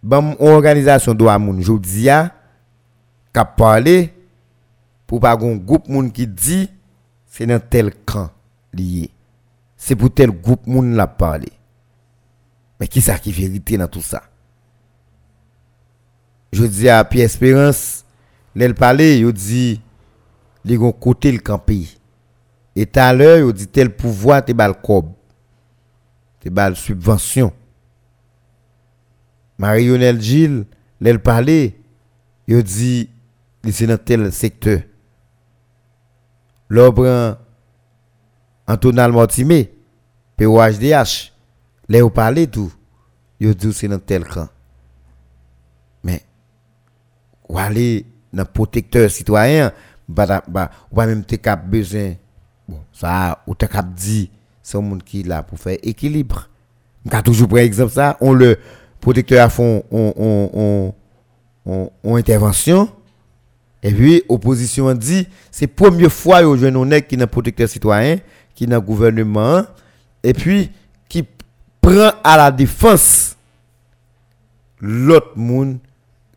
[0.02, 4.12] bon, organisation droits moun, je dis, qui a parlé
[5.06, 6.68] pour pas un groupe moun qui dit
[7.28, 8.32] c'est dans tel camp
[8.74, 9.12] lié.
[9.78, 11.52] C'est pour tel groupe moun l'a parlé.
[12.80, 14.24] Mais qui ça qui vérité dans tout ça?
[16.52, 18.04] Je dis à Pierre Espérance,
[18.56, 19.80] l'elle parlait, il dit
[20.66, 21.88] les gon côté le camper.
[22.76, 25.12] Et tout à l'heure, il dit tel pouvoir te bal cob.
[26.40, 27.52] Te bal subvention.
[29.58, 30.66] Marionnel Gilles,
[31.02, 31.76] l'elle parlait,
[32.48, 33.10] il dit
[33.70, 34.80] c'est dans tel secteur.
[36.70, 37.36] L'obran
[38.68, 39.74] Antonal Mortimé,
[40.38, 41.34] POHDH,
[41.90, 42.72] là où parlez tout,
[43.40, 44.48] yo dit c'est dans tel camp.
[46.04, 46.24] Mais
[47.50, 49.74] ou aller dans protecteur citoyen,
[50.10, 52.16] bah, bah, ou même te cap besoin
[52.68, 54.30] bon ça ou te cap dit
[54.62, 56.50] c'est un monde qui là pour faire équilibre.
[57.06, 58.58] On toujours par exemple ça, on le
[59.00, 60.94] protecteur à fond on on
[61.66, 62.90] on, on intervention
[63.82, 68.18] et puis, opposition dit, c'est première fois que je qui est protecteur citoyen,
[68.54, 69.64] qui dans gouvernement,
[70.22, 70.70] et puis
[71.08, 71.26] qui
[71.80, 73.38] prend à la défense
[74.82, 75.78] l'autre monde,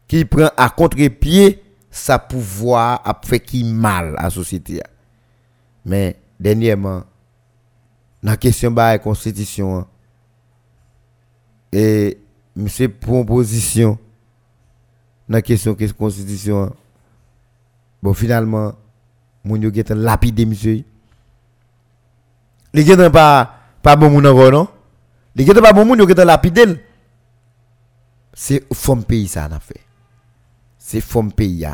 [0.06, 1.61] qui prend à contre-pied
[1.92, 4.80] sa pouvoir à faire qui mal à la société.
[5.84, 7.04] Mais, dernièrement,
[8.22, 9.86] dans la question de la constitution,
[11.70, 12.18] et
[12.56, 13.98] monsieur proposition,
[15.28, 16.74] dans la question de la constitution,
[18.02, 18.74] Bon, finalement,
[19.46, 20.82] moun yo getan lapide monsieur.
[22.74, 24.66] Li getan pas pas bon moun encore non?
[25.36, 26.80] Li getan pas bon moun yo getan lapide.
[28.34, 29.80] C'est femme pays ça a fait.
[30.92, 31.64] C'est femme pays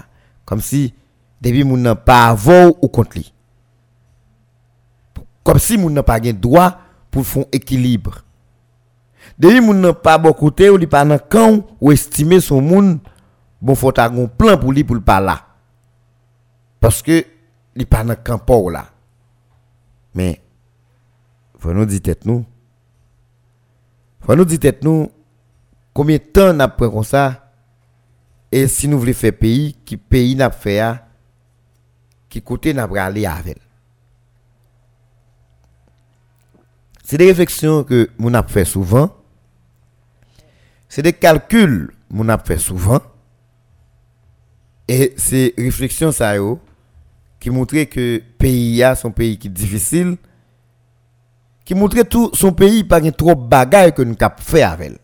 [0.45, 0.95] Comme si
[1.41, 3.33] depuis moun nan pas avant ou contre lui.
[5.43, 6.79] Comme si moun nan pas gen droit
[7.11, 8.23] pour faire équilibre.
[9.37, 13.01] Depuis moun nan pas bon côté ou li pas nan camp ou estimer son moun
[13.61, 15.49] bon faut un plan pour lui pour le pas là.
[16.79, 17.27] Parce que,
[17.75, 18.87] n'est pas dans camp là.
[20.15, 20.41] Mais,
[21.59, 22.45] faut nous dire tête nous.
[24.21, 25.11] Faut nous dire tête nous,
[25.93, 27.48] combien de temps n'a pris comme ça,
[28.51, 30.83] et si nous voulons faire pays, qui pays n'a fait,
[32.29, 33.29] qui côté n'a pas aller.
[37.05, 39.15] C'est des réflexions que nous avons fait souvent.
[40.89, 43.01] C'est des calculs que nous avons fait souvent.
[44.87, 46.35] Et ces réflexions, ça,
[47.41, 50.17] qui montrait que pays a son pays qui est difficile,
[51.65, 54.99] qui montrait tout son pays pas trop de que nous cap fait avec.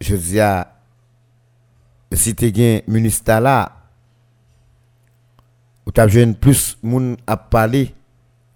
[0.00, 0.81] Je dis à
[2.16, 3.72] si tu un ministre là,
[5.86, 7.94] ou t'as jeune plus moun à parler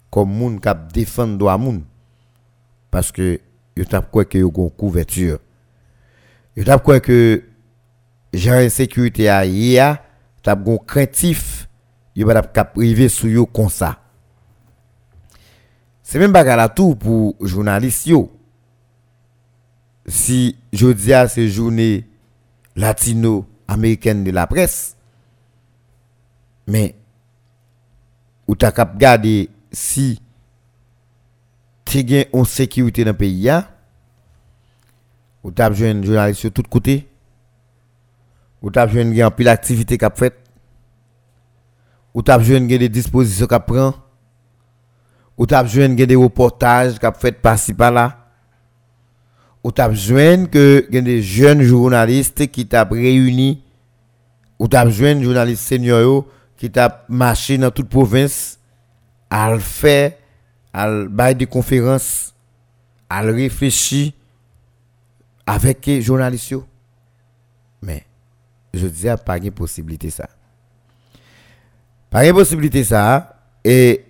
[0.09, 1.83] comme moun cap défendre droit moun
[2.89, 3.41] parce que
[3.75, 5.39] yo t'a quoi que yo gon couverture.
[6.55, 7.43] Yo t'a quoi que
[8.33, 9.97] j'ai sécurité à hier,
[10.41, 11.67] t'a gon craintif
[12.15, 13.99] va pas priver sur yo comme ça.
[16.01, 18.31] C'est même pas la tout pour journalistes yo.
[20.07, 22.06] Si je dis à ces journées
[22.77, 24.95] latino-américaines de la presse,
[26.67, 26.95] mais
[28.47, 30.21] ou t'as cap garder si
[31.83, 33.51] tu as en sécurité dans le pays,
[35.43, 37.09] ou tu as besoin de journalistes sur tous côtés,
[38.61, 40.35] ou tu as besoin de pile activité qu'a fait
[42.13, 43.93] ou tu as besoin de des dispositions qu'a prend
[45.37, 48.26] ou tu as besoin de des reportages qu'a fait par-ci par-là
[49.67, 53.61] ou tu as besoin que des jeunes journalistes qui t'a réuni
[54.57, 58.59] ou tu as besoin de journalistes seniors qui t'a marché dans toute province
[59.29, 60.13] à le faire
[60.71, 62.33] à bailler des conférences
[63.09, 64.13] à réfléchir
[65.45, 66.55] avec les journalistes
[67.81, 68.05] mais
[68.73, 70.29] je disais pas de possibilité ça
[72.09, 73.35] pas de possibilité ça.
[73.65, 74.05] Et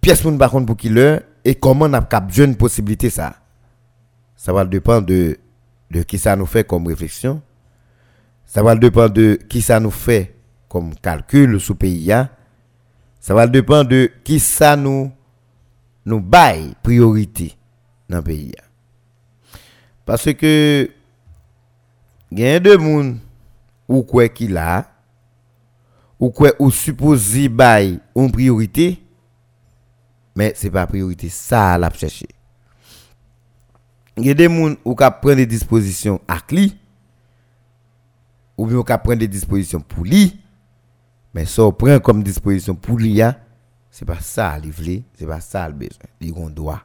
[0.00, 3.41] pièce pour par pour qui le et comment on a cap une possibilité ça.
[4.42, 7.40] Ça va dépendre de qui ça nous fait comme réflexion.
[8.44, 10.34] Ça va dépendre de qui ça nous fait
[10.68, 12.12] comme calcul sous pays.
[13.20, 15.12] Ça va dépendre de qui ça nous,
[16.04, 17.54] nous baille priorité
[18.08, 18.52] dans le pays.
[20.04, 20.90] Parce que,
[22.32, 23.18] il y a deux monde
[23.86, 24.90] ou quoi qu'il a,
[26.18, 29.00] ou quoi ou supposé bail une priorité,
[30.34, 32.26] mais c'est pas priorité ça à la chercher.
[34.22, 36.78] Il y a des gens qui prennent des dispositions à lui,
[38.56, 40.40] ou bien qui prennent des dispositions pour lui,
[41.34, 43.20] mais ça prend comme disposition pour lui,
[43.90, 46.06] c'est pas ça ce c'est pas ça le besoin.
[46.20, 46.82] Il droit.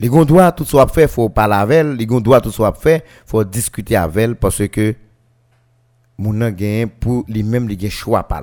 [0.00, 2.74] Les gens doivent tout soit fait, faut parler avec elle, les gens doivent tout soit
[2.74, 4.92] fait, faut discuter avec elle parce que
[6.18, 8.42] mon gain pour lui-même les choix pas.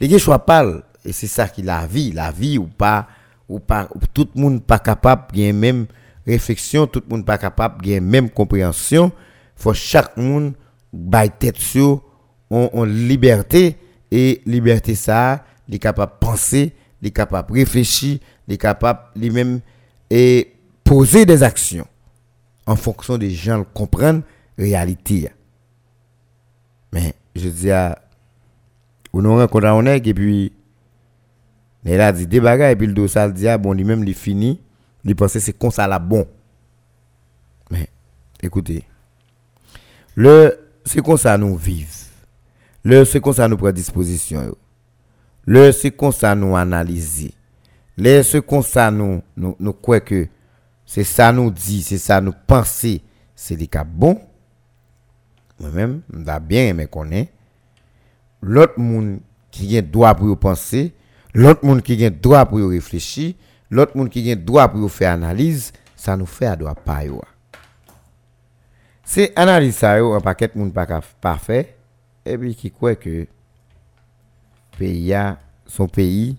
[0.00, 0.66] Les choix pas
[1.04, 3.06] et c'est ça qui la vie, la vie ou pas
[3.48, 3.60] ou
[4.12, 5.86] tout le monde pas capable gain même
[6.26, 9.10] réflexion, tout le monde pas capable gain même compréhension,
[9.56, 10.52] faut chaque monde
[10.92, 12.02] bail tête sur
[12.50, 13.76] en, liberté
[14.10, 16.72] et liberté ça, il capable penser,
[17.02, 19.60] il capable réfléchir, il capable lui-même
[20.10, 21.86] et poser des actions
[22.66, 24.22] en fonction des gens comprennent
[24.56, 25.30] réalité.
[26.92, 27.98] Mais je dis à
[29.12, 30.52] on a rencontré un et puis
[31.94, 34.14] il a dit des bagages et puis le dos ça dit ah, bon lui-même il
[34.14, 34.60] fini,
[35.04, 36.26] il pensait c'est comme ça là bon.
[37.70, 37.88] Mais
[38.42, 38.84] écoutez,
[40.14, 41.88] le c'est comme ça nous vivons.
[42.84, 44.54] Le c'est comme ça nous prend disposition.
[45.46, 47.34] Le c'est comme ça nous analyser.
[47.98, 50.28] Les ce qu'on ça nous, nous, croit que
[50.86, 53.02] c'est ça nous dit, c'est ça nous penser,
[53.34, 54.20] c'est des cas bons.
[55.58, 57.32] Moi-même, je bien aimé connaître.
[58.40, 59.18] L'autre monde
[59.50, 60.92] qui a droit pour penser,
[61.34, 63.34] l'autre monde qui a droit pour réfléchir,
[63.70, 67.02] l'autre monde qui a droit pour faire analyse, ça nous fait à droit pas
[69.04, 70.86] C'est analyse ça un paquet de monde pas
[71.20, 71.76] parfait.
[72.24, 73.26] Et puis qui croit que
[74.78, 75.14] pays
[75.66, 76.36] son pays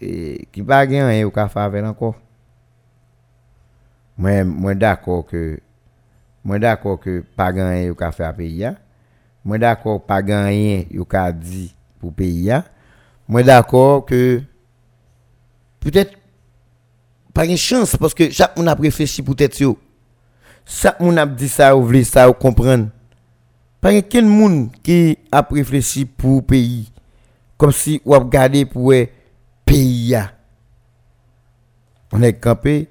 [0.00, 2.16] et qui pas rien au café avec encore.
[4.18, 5.60] Moi moi d'accord que
[6.44, 8.66] moi d'accord que pas gagner au café à pays
[9.44, 12.50] moi d'accord pas gagner au dit pour pays
[13.30, 14.42] moi d'accord que
[15.78, 16.18] peut-être
[17.32, 19.78] pas une chance parce que chaque monde a réfléchi peut-être yo
[20.66, 22.88] chaque monde a dit ça ou voulez ça ou comprendre.
[23.80, 26.92] Pas quelqu'un monde qui a réfléchi pour pays?
[27.56, 28.92] Comme si ou a regardé pour
[29.64, 30.16] pays.
[32.12, 32.88] On est campé,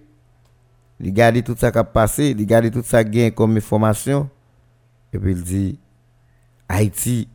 [0.99, 4.29] il garde tout ça qui a passé, il garde tout ça gain comme information,
[5.11, 5.79] et puis il dit
[6.67, 7.27] Haïti,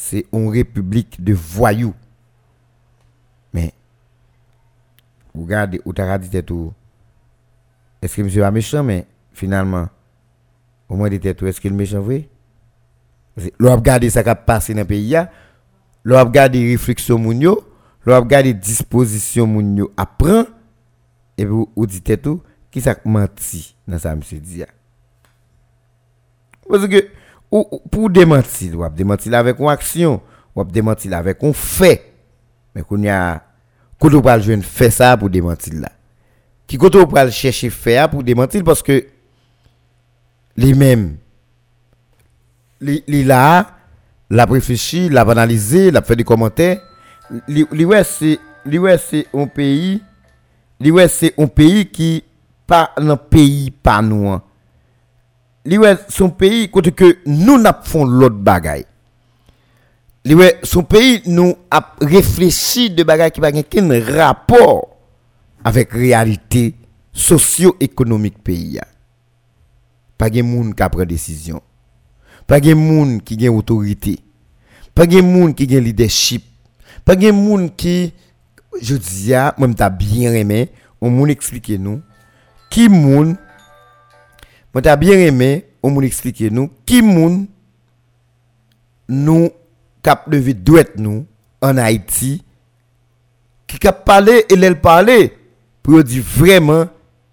[0.00, 1.94] c'est une république de voyous.
[3.52, 3.72] Mais,
[5.34, 6.72] regardez, ou t'as dit tout.
[8.00, 9.88] Est-ce que monsieur est méchant, mais finalement,
[10.88, 12.28] au moins dit tout, est-ce qu'il est méchant, vrai?
[13.58, 15.16] L'on a regardé ça qui a passé dans le pays,
[16.04, 17.68] l'on a regardé les réflexions mounio,
[18.08, 20.46] Lo ap gade disposition moun yo apprend
[21.36, 24.64] et vous ou dites tout qui ça menti dans ça monsieur dit
[26.66, 27.08] parce que
[27.50, 30.20] ou, pour démentir ou démentir avec une action
[30.54, 32.12] ou démentir avec un fait
[32.74, 33.42] mais qu'on y a
[33.98, 35.90] quand on parle jeune fait ça pour démentir là
[36.66, 39.06] qui quand on parle chercher faire pour démentir parce que
[40.56, 41.16] les mêmes
[42.80, 43.70] les là
[44.30, 46.80] la réfléchi la analysé la fait des commentaires
[47.48, 48.04] l'US
[48.98, 50.02] c'est un pays
[50.80, 52.24] l'US c'est un pays qui
[52.66, 54.38] pas un pays pas nous
[55.64, 58.86] c'est un pays côté que nous n'a font l'autre bagaille
[60.24, 64.96] l'US son pays nous a réfléchi de bagaille qui pas aucun rapport
[65.64, 66.74] avec réalité
[67.12, 68.80] socio-économique pays
[70.16, 71.62] pas de monde qui prend décision
[72.46, 74.18] pas de monde qui a autorité
[74.98, 76.42] pas de monde qui a leadership.
[77.04, 78.12] Pas de monde qui,
[78.82, 80.70] je dis, moi, t'as bien aimé,
[81.00, 82.02] on m'explique expliquer nous,
[82.68, 83.36] qui moun,
[84.74, 87.46] Mwen ta bien aimé, ou moun expliquer nous qui moun
[89.08, 89.50] nous
[90.02, 91.26] cap levé douette nous
[91.60, 92.44] en Haïti
[93.66, 95.32] qui cap parler et l'elle parler
[95.82, 96.86] pour dire vraiment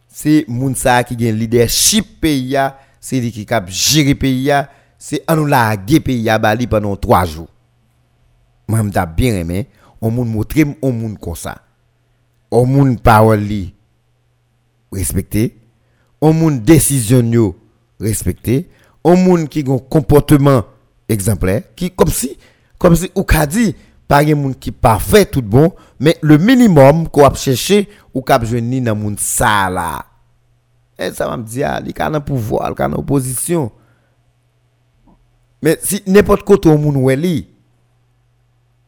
[0.07, 2.57] c'est moun ça qui gagne leadership pays
[2.99, 4.51] c'est lui qui cap gérer pays
[4.97, 7.49] c'est à nous laguer pays bali pendant 3 jours.
[8.67, 9.67] Moi mwen ta bien aimé,
[10.01, 11.61] on moun montrer on moun comme ça.
[12.49, 13.73] On moun parole li
[14.91, 15.55] respecter
[16.25, 17.55] on moun décision yo
[17.99, 18.67] respecté,
[19.03, 20.63] on moun qui gon comportement
[21.07, 22.37] exemplaire, qui comme si
[22.79, 23.75] comme si ou ka dit
[24.07, 28.39] pas gen moun qui parfait tout bon, mais le minimum qu'on a cherché ou ka
[28.41, 30.05] jwenni nan moun ça là.
[30.97, 33.69] Et ça m'a dit ah, li ka nan pouvoir, li ka nan opposition.
[35.61, 37.35] Mais si n'importe côté on moun wè li,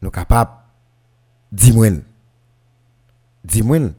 [0.02, 0.50] nous capable
[1.52, 2.02] dis-moi
[3.44, 3.92] dis-moi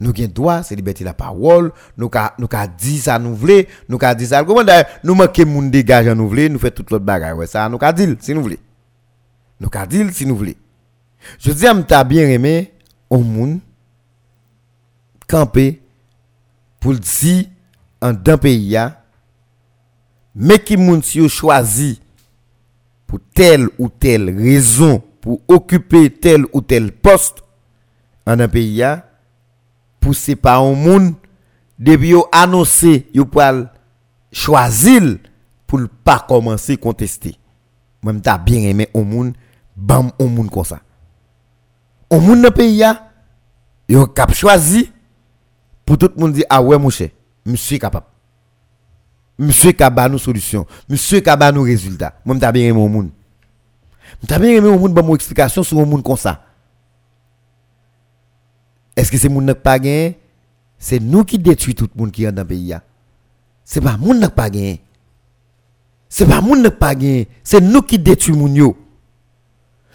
[0.00, 3.98] nous avons droit, c'est liberté de la parole, nous avons dit ça nous voulons, nous
[4.00, 4.44] avons dit ça.
[4.44, 7.36] Comment d'ailleurs, nous manquons moun dégage nous voulons, nous faisons toute l'autre bagarre.
[7.36, 8.56] Ouais, ça, nous avons dit si nous voulons.
[9.60, 10.54] Nous avons dit si nous voulons.
[11.38, 12.72] Je dis, je bien aimé
[13.10, 13.60] au monde
[15.26, 15.80] camper
[16.80, 17.46] pour dire
[18.00, 18.78] en d'un pays,
[20.34, 22.00] mais qui moun si choisi
[23.06, 27.42] pour telle ou telle raison, pour occuper tel ou tel poste
[28.26, 28.84] en un pays,
[30.06, 31.14] poussé par un monde,
[31.76, 33.42] depuis yo annoncé, yo pour
[34.30, 35.18] choisir
[35.66, 37.36] pour pas commencer contester.
[38.02, 39.34] Moi, t'as bien aimé au monde,
[39.76, 40.80] bam, au monde comme ça.
[42.08, 42.84] Au monde dans pays,
[43.88, 44.92] yo cap choisi
[45.84, 47.08] pour tout le monde dire, ah ouais, mon cher,
[47.44, 48.06] monsieur capable.
[49.36, 50.66] Monsieur capable solution.
[50.88, 52.14] Monsieur capable nous résultats.
[52.24, 53.10] Moi, t'as bien aimé au monde.
[54.26, 56.45] T'as bien aimé au monde, bon, explication sur un monde comme ça.
[58.96, 59.78] Est-ce que c'est moun n'a pas
[60.78, 62.74] C'est nous qui détruisons tout le monde qui est dans le pays.
[63.64, 64.80] C'est pas moun n'a pas gagné.
[66.08, 67.28] C'est pas moun n'a pas gagné.
[67.44, 68.76] C'est nous qui détruisons moun yo.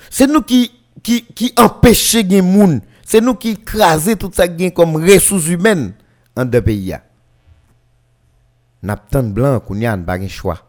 [0.10, 0.72] C'est nous qui
[1.02, 2.82] qui qui empêchons les moun.
[3.03, 5.94] C'est nous qui écrasons tout ça comme ressources humaines
[6.36, 6.95] dans le pays.
[8.84, 10.60] N'a pas blanc qu'on y a pas choix.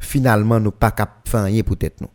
[0.00, 2.08] finalement nous pas cap faire rien peut-être nous.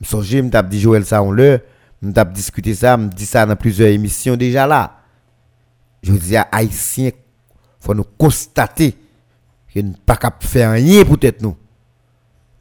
[0.00, 1.60] Je me dit Joël ça on l'heure
[2.02, 5.00] nous avons discuté ça, nous dit ça dans plusieurs émissions déjà là.
[6.02, 7.10] Je dis à Haïtiens,
[7.78, 8.96] faut nous constater
[9.72, 11.56] que nous pas faire rien peut-être nous.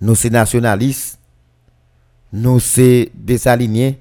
[0.01, 1.19] Nous sommes nationalistes,
[2.33, 3.93] nous sommes désaliniens,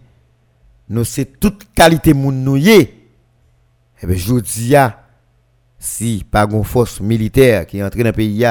[0.88, 2.88] nous sommes toute qualité moun nous Eh
[4.02, 5.04] bien, je dis à
[5.78, 8.44] si pas une force militaire qui est entrée dans le pays,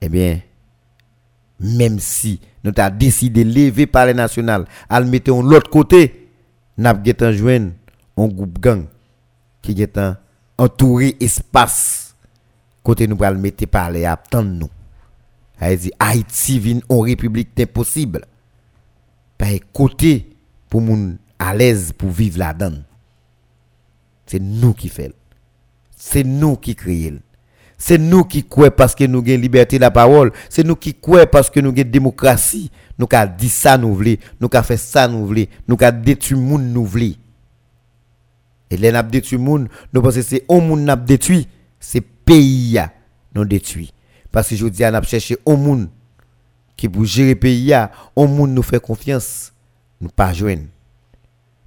[0.00, 0.40] eh bien,
[1.58, 5.70] même si nous avons décidé de lever par les national, à le mettre de l'autre
[5.70, 6.28] côté,
[6.76, 7.72] nous avons joindre
[8.16, 8.84] un groupe gang
[9.62, 10.00] qui est
[10.58, 12.06] entouré espace
[12.86, 14.70] côté nous allons mettre par les attendre nous.
[15.76, 18.24] dit Haïti vient en république impossible.
[19.36, 20.36] Par côté
[20.68, 22.78] pour moun à l'aise pour vivre là-dedans.
[24.26, 25.12] C'est nous qui faisons.
[25.96, 27.18] C'est nous qui créons.
[27.78, 30.32] C'est nous qui croyons parce que nous avons liberté de la parole.
[30.48, 32.70] C'est nous qui croyons parce que nous avons démocratie.
[32.98, 34.16] Nous avons dit ça nous voulons.
[34.40, 35.46] Nous avons fait ça nous voulons.
[35.68, 37.14] Nous avons détruit le monde nous voulons.
[38.70, 41.46] Et les n'a détruit le monde, nous pensons que c'est au monde n'a détruit,
[41.78, 42.80] c'est pays
[43.34, 43.92] nous détruit.
[44.32, 45.88] Parce que je dis, on a cherché au monde
[46.76, 47.72] qui pour gérer le pays,
[48.14, 49.52] au monde nous fait confiance,
[50.00, 50.64] nous pas joindre.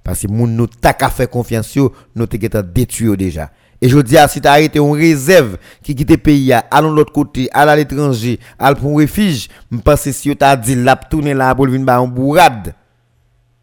[0.04, 1.76] Parce que monde nous t'a fait confiance,
[2.14, 3.50] nous t'es détruit déjà.
[3.82, 6.96] Et je dis si tu as arrêté une réserve qui quitte le pays, allons de
[6.96, 10.56] l'autre côté, allons à l'étranger, allons pour un refuge, je pense que si tu as
[10.56, 12.74] dit là, tourner là, pour venir en bourrade,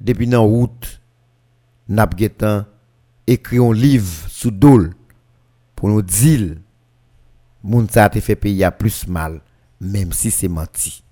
[0.02, 1.02] depuis la route,
[1.88, 2.66] n'a pas
[3.28, 4.94] écrit un livre sous dol
[5.76, 6.56] pour nous dire,
[7.64, 9.42] moun ça te fait payer plus mal,
[9.80, 11.04] même si c'est menti.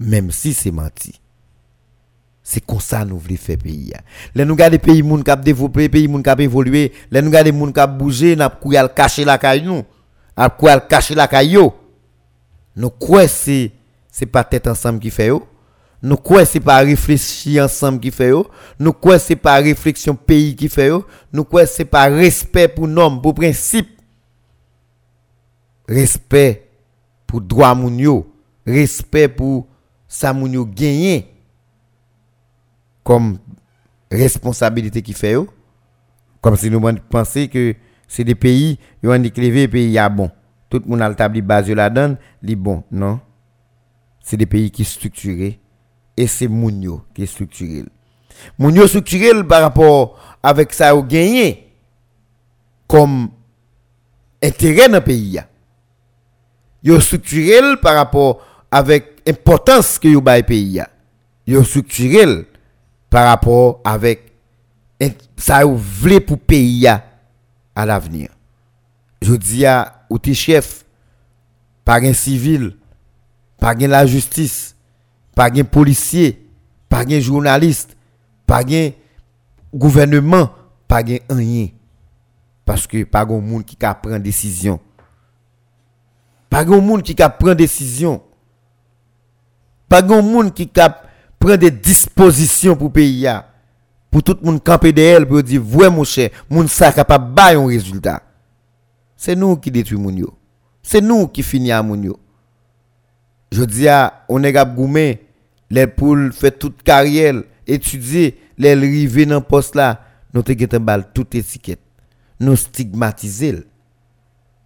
[0.00, 1.20] Même si c'est menti.
[2.46, 3.90] C'est comme ça nous voulons faire pays.
[4.34, 7.72] Là nous regardons pays moun cap développé, pays moun cap évolué, là nous regardons moun
[7.72, 9.82] cap bouger, n'a pas cacher la caille nous.
[10.36, 11.58] A quoi cacher la caille
[12.76, 13.72] Nous quoi c'est
[14.10, 15.42] c'est pas tête ensemble qui fait yo.
[16.02, 18.46] Nous quoi c'est pas réfléchir ensemble qui fait yo.
[18.78, 21.06] Nous quoi c'est pas réflexion pays qui fait yo.
[21.32, 23.88] Nous quoi c'est pas respect pour normes, pour principe.
[25.88, 26.68] Respect
[27.26, 28.22] pour droit moun
[28.66, 29.66] respect pour
[30.06, 31.33] ça moun yo gagner
[33.04, 33.38] comme
[34.10, 35.36] responsabilité qui fait
[36.40, 37.74] comme si nous pensions que
[38.08, 40.30] c'est des pays qui ont les pays a bon.
[40.68, 43.20] Tout le monde a le tabli base la donne bon non.
[44.20, 45.60] C'est des pays qui sont structurés.
[46.16, 47.84] Et c'est Mounio qui est structuré.
[48.58, 51.72] Mounio structuré par rapport avec ça au gagné
[52.86, 53.30] comme
[54.42, 55.40] intérêt dans le pays
[56.82, 60.82] yo structuré par rapport avec importance que yo le pays
[61.46, 62.46] yo structuré
[63.14, 64.32] par rapport avec
[65.36, 68.30] ça vous voulez pour pays à l'avenir.
[69.22, 70.84] Je dis à ou chef,
[71.84, 72.76] par un civil,
[73.60, 74.74] par la justice,
[75.32, 76.44] par un policier,
[76.88, 77.96] par un journaliste,
[78.48, 78.90] par un
[79.72, 80.50] gouvernement,
[80.88, 81.68] pas un rien.
[82.64, 84.80] Parce que pas un monde qui prend décision.
[86.50, 88.20] Pas un monde qui prend décision.
[89.88, 91.03] Pas un monde qui cap
[91.44, 93.26] prend des dispositions pour pays
[94.10, 97.34] pour tout le monde camper de elle pour dire ouais mon cher moun ça capable
[97.34, 98.22] bailler un résultat
[99.16, 100.34] C'est nous qui détruisons moun yo.
[100.82, 102.18] C'est nous qui finissons moun yo.
[103.50, 105.20] Je dis à on est
[105.70, 110.00] les poules fait toute carrière, étudier, les arriver dans poste là,
[110.34, 111.80] nous te gete bal toute étiquette.
[112.38, 113.64] Nous stigmatiser.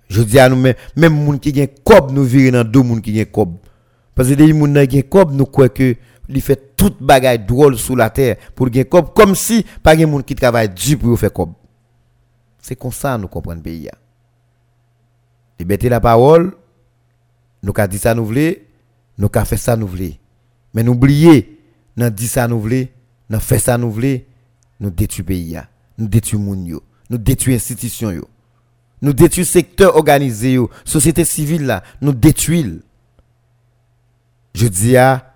[0.09, 3.01] Je dis à nous même même moun qui gen cob nous virer dans deux moun
[3.01, 3.57] qui gen cob.
[4.15, 5.95] Parce que des moun qui gen cob nous croit que
[6.29, 10.23] il fait toute bagaille drôle sous la terre pour cob comme si pas gen moun
[10.23, 11.53] qui travaille dur pour faire cob.
[12.61, 13.91] C'est comme ça nous comprenons pays.
[15.59, 16.53] Liberté la parole,
[17.63, 18.55] nous ka dit ça nous voulons,
[19.17, 19.77] nous ka fait ça.
[20.75, 21.59] Mais n'oubliez,
[21.97, 22.87] nous dit ça nous voulons,
[23.31, 24.21] nous fait ça nous voulons,
[24.81, 25.59] nous détruisons pays
[25.97, 28.29] nous détruisons moun yo, nous détruisons institutions yo.
[29.01, 32.81] Nous détruisons secteur organisé yo, société civile nous détruisons.
[34.55, 35.28] Je dis à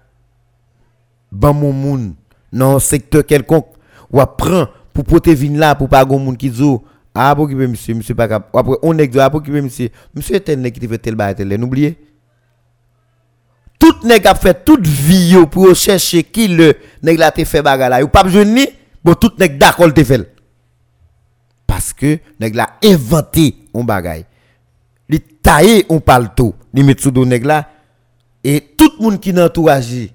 [1.32, 2.14] ban mon moun
[2.52, 3.66] dans secteur quelconque
[4.12, 6.76] ou apprend pour porter vin là pour pas gon moun qui dit
[7.14, 10.60] ah pour qui monsieur monsieur pas cap après on ah pour qui monsieur monsieur tel
[10.60, 11.96] nèg qui fait tel bail tel n'oubliez
[13.78, 17.90] tout nèg a fait toute vie pour chercher qui le nèg la te fait bagarre
[17.90, 18.66] là ou pas ni
[19.02, 20.30] bon tout nèg d'accord te fait
[21.66, 24.26] parce que nèg la inventé un bagay.
[25.08, 27.68] Li taillé on parle tout li met sous nèg là
[28.44, 30.10] et tout monde qui entourage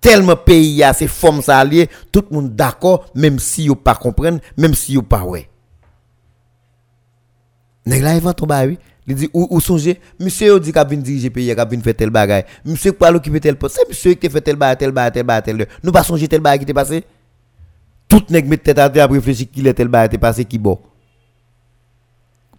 [0.00, 1.64] tellement pays a ces formes ça
[2.12, 5.48] tout le monde d'accord même si yo pas comprendre même si yo pas ouais.
[7.86, 8.78] Nèg la invente ba oui.
[9.06, 9.98] Il dit ou, ou songez?
[10.20, 13.56] Monsieur dit qu'a vinn diriger pays qu'a vinn faire tel bagay monsieur pas l'occuper tel
[13.56, 13.76] poste?
[13.78, 16.40] C'est monsieur qui fait tel bagay tel bagay tel bagay tel nous pas songer tel
[16.40, 17.04] bagay qui t'est passé?
[18.06, 20.78] Tout nèg met tête à terre réfléchir qui est tel bagay t'est passé qui bon.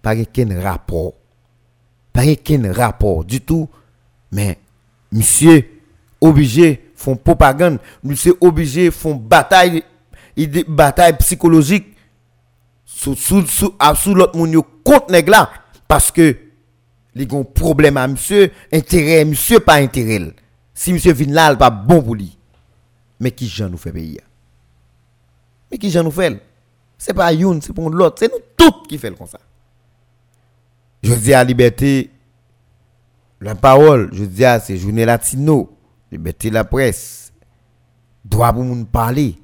[0.01, 1.13] Pas aucun rapport.
[2.11, 3.69] Pas aucun rapport du tout.
[4.31, 4.57] Mais
[5.11, 5.65] monsieur
[6.21, 7.79] obligé font propagande.
[8.03, 9.83] Monsieur obligé font bataille
[10.67, 11.95] bataille psychologique
[12.85, 13.15] sous
[14.13, 15.49] l'autre monde contre nèg là.
[15.87, 16.35] Parce que
[17.15, 20.33] les ont problème à monsieur intérêt monsieur pas intérêt.
[20.73, 22.37] Si monsieur vient là pas bon pour lui.
[23.19, 24.21] Mais qui j'en nous fait payer?
[25.71, 26.41] Mais qui j'en nous fait?
[26.97, 28.17] C'est pas une c'est pour l'autre.
[28.19, 29.39] C'est nous tous qui fait comme ça.
[31.01, 32.11] Je dis à liberté
[33.39, 35.78] la parole je dis à ces journées latino
[36.11, 37.31] liberté la presse
[38.25, 39.35] droit pour nous parler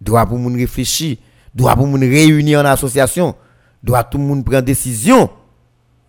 [0.00, 1.16] droit pour nous réfléchir
[1.56, 3.34] droit pour nous réunir en association,
[3.82, 5.30] doit tout monde prendre décision.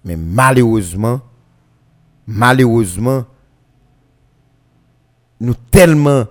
[0.04, 1.22] Mais malheureusement,
[2.28, 3.26] malheureusement,
[5.40, 6.26] nous tellement,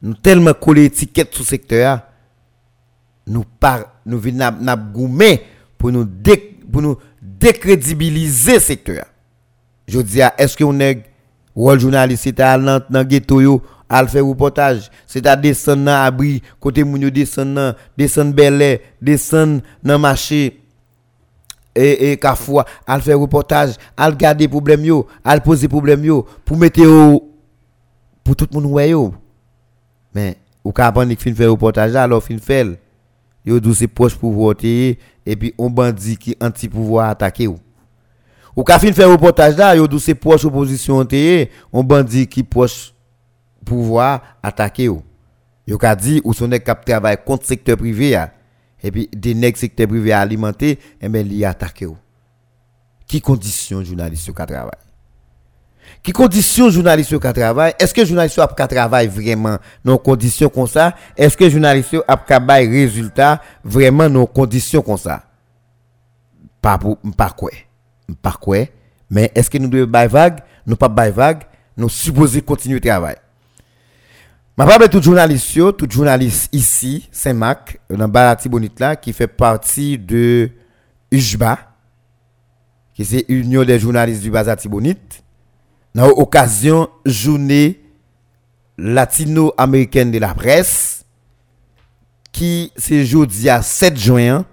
[0.00, 2.00] nous tellement collé étiquette sous secteur,
[3.26, 4.50] nous par, nous venons
[5.78, 6.08] pour nous
[6.70, 9.04] pour nous décrédibiliser secteur.
[9.86, 11.04] Je dis, est-ce que on est
[11.54, 13.62] rôle journaliste dans le ghetto
[13.92, 14.90] al faire reportage.
[15.06, 20.58] C'est à descendre dans abri côté moun yo descendre descendre belé descendre dans marché.
[21.74, 26.58] Et et Carrefour al faire reportage al garder problème yo al poser problème yo pour
[26.58, 26.82] mettre
[28.22, 29.14] pour tout le monde ouais yo.
[30.14, 32.78] Mais ou ka fin faire reportage alors fin fait
[33.44, 37.48] yo dou c'est proche pour voter et puis on bandit qui anti pouvoir attaquer
[38.56, 41.06] ou ka fin faire reportage là yo dou c'est proche opposition
[41.72, 42.92] on bandit qui proche
[43.64, 45.02] pouvoir attaquer ou.
[45.66, 48.18] Yo ka dit ou son cap travail contre secteur privé
[48.82, 51.96] et puis des nèg secteur privé alimenté ben li attaquer ou.
[53.06, 54.80] Qui condition journaliste yo ka travail?
[56.02, 57.74] Qui condition journaliste yo ka travail?
[57.78, 60.96] Est-ce que journaliste yo ka travail vraiment dans conditions comme ça?
[61.16, 65.22] Est-ce que journaliste yo a ka bay résultat vraiment dans conditions comme ça?
[66.60, 67.34] Pas pour pas
[68.20, 68.58] Par quoi
[69.10, 71.42] Mais est-ce que nous devons bailler vague Nous pas bailler vague.
[71.76, 73.16] Nous supposons continuer le travail.
[74.56, 79.96] Ma parle tout journaliste, tout journaliste ici, Saint-Marc, dans Barati Bonite là qui fait partie
[79.96, 80.50] de
[81.10, 81.58] UJBA,
[82.92, 85.24] qui c'est Union des journalistes du Barati Bonite,
[85.94, 87.80] dans l'occasion journée
[88.76, 91.06] latino-américaine de la presse,
[92.30, 94.44] qui c'est jeudi à 7 juin,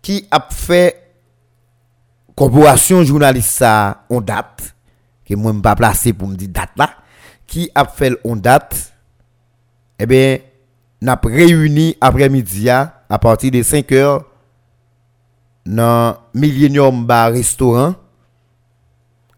[0.00, 1.05] qui a fait
[2.36, 4.74] corporation journaliste ça on date
[5.24, 6.90] que moi me pas placé pour me dire date là
[7.46, 8.92] qui a fait on date
[9.98, 10.38] eh bien
[11.00, 14.24] n'a réuni après-midi à partir de 5 heures
[15.64, 17.94] dans Millennium Bar restaurant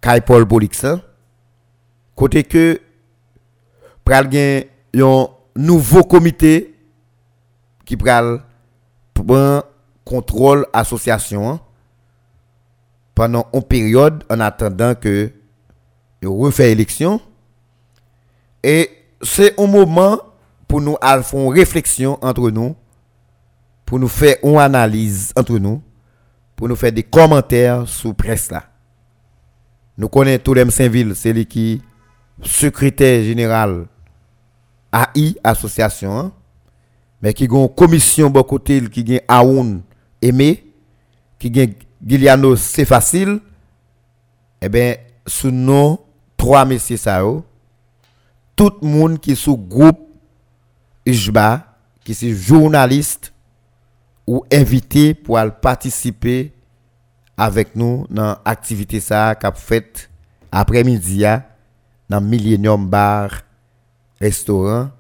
[0.01, 1.01] Kai Paul Polixa
[2.17, 2.81] côté que
[4.05, 6.75] pral gen yon nouveau comité
[7.85, 8.43] qui pral
[9.15, 9.63] prend
[10.05, 11.61] contrôle association hein?
[13.19, 15.33] Pendant une période en attendant que
[16.23, 17.21] yo refait élection
[18.63, 18.89] et
[19.21, 20.21] c'est un moment
[20.69, 22.77] pour nous faire une réflexion entre nous,
[23.85, 25.83] pour nous faire une analyse entre nous,
[26.55, 28.67] pour nous faire des commentaires sous presse là.
[29.97, 31.83] Nous connaissons Toulem Saint-Ville, c'est lui qui
[32.41, 33.87] secrétaire général
[34.93, 36.33] AI association hein.
[37.21, 39.83] mais qui a une commission bon côté qui a Aoun
[40.23, 40.65] Aimé
[41.41, 41.67] qui a
[42.05, 43.41] Giliano c'est facile.
[44.61, 44.97] Eh bien
[45.27, 45.99] sous nom
[46.37, 47.23] trois messieurs ça
[48.57, 50.01] tout le monde qui est sous groupe
[51.07, 51.65] IJBA
[52.05, 53.33] qui est journaliste
[54.27, 56.53] ou invité pour participer
[57.37, 60.11] avec nous dans l'activité ça qu'a fait
[60.51, 61.25] après-midi
[62.09, 63.31] dans Millennium Bar
[64.21, 64.91] restaurant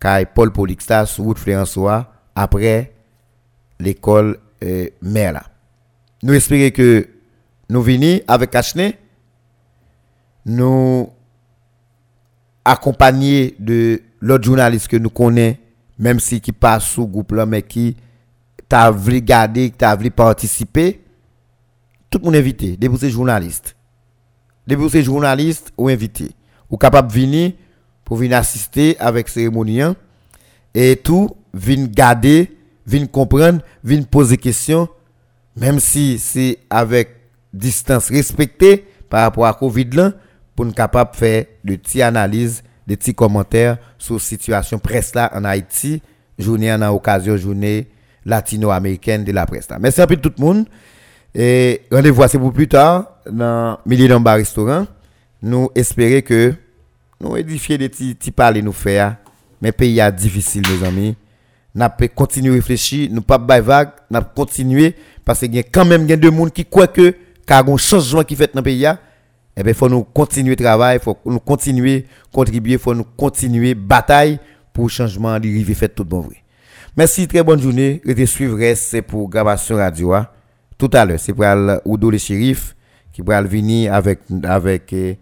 [0.00, 2.92] Kai Paul Polixta sur route François après
[3.78, 4.88] l'école euh,
[6.22, 7.08] Nous espérons que
[7.68, 8.92] nous venons avec Achne
[10.44, 11.08] nous
[12.64, 15.58] accompagner de l'autre journaliste que nous connaissons
[15.98, 17.96] même si qui passe sous groupe là mais qui
[18.68, 21.00] t'a voulu garder, t'a voulu participer
[22.10, 23.74] tout le monde invité, ces journalistes.
[24.66, 26.32] Des ces journalistes ou invités.
[26.70, 27.52] Ou capable de venir
[28.04, 29.96] pour venir assister avec cérémonie hein.
[30.74, 32.54] et tout, venir garder,
[32.84, 34.88] venir comprendre, venir poser questions,
[35.56, 37.08] même si c'est avec
[37.52, 40.12] distance respectée par rapport à Covid là,
[40.56, 45.14] pour nous capable de faire de petites analyses, de petits commentaires sur la situation presse
[45.14, 46.02] là en Haïti,
[46.38, 47.88] journée en occasion journée
[48.24, 49.78] latino-américaine de la presse là.
[49.78, 50.66] Merci peu tout le monde.
[51.34, 54.86] Et rendez-vous c'est pour plus tard dans Millennium Bar Restaurant.
[55.42, 56.54] Nous espérons que
[57.20, 59.16] nous édifier des petits parler nous faire.
[59.60, 61.16] Mais pays est difficile, mes amis.
[61.74, 64.94] Pouvons continuer à réfléchir, nous pas de vague, nous continuer
[65.24, 67.14] parce qu'il y a quand même des gens qui croient que
[67.46, 68.86] car un changement qui fait dans le pays,
[69.56, 74.38] eh bien, faut nous continuer travail, faut nous continuer contribuer, faut nous continuer bataille
[74.72, 76.36] pour changement d'arriver fait tout bon vrai.
[76.96, 78.00] Merci, très bonne journée.
[78.04, 80.12] Et suivre c'est pour Gravation Radio.
[80.14, 80.28] Hein
[80.82, 81.20] tout à l'heure.
[81.20, 81.44] C'est pour
[81.84, 82.74] Oudo le shérif
[83.12, 85.18] qui va venir avec, avec et,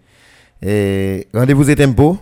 [0.63, 2.17] et rendez-vous et tempo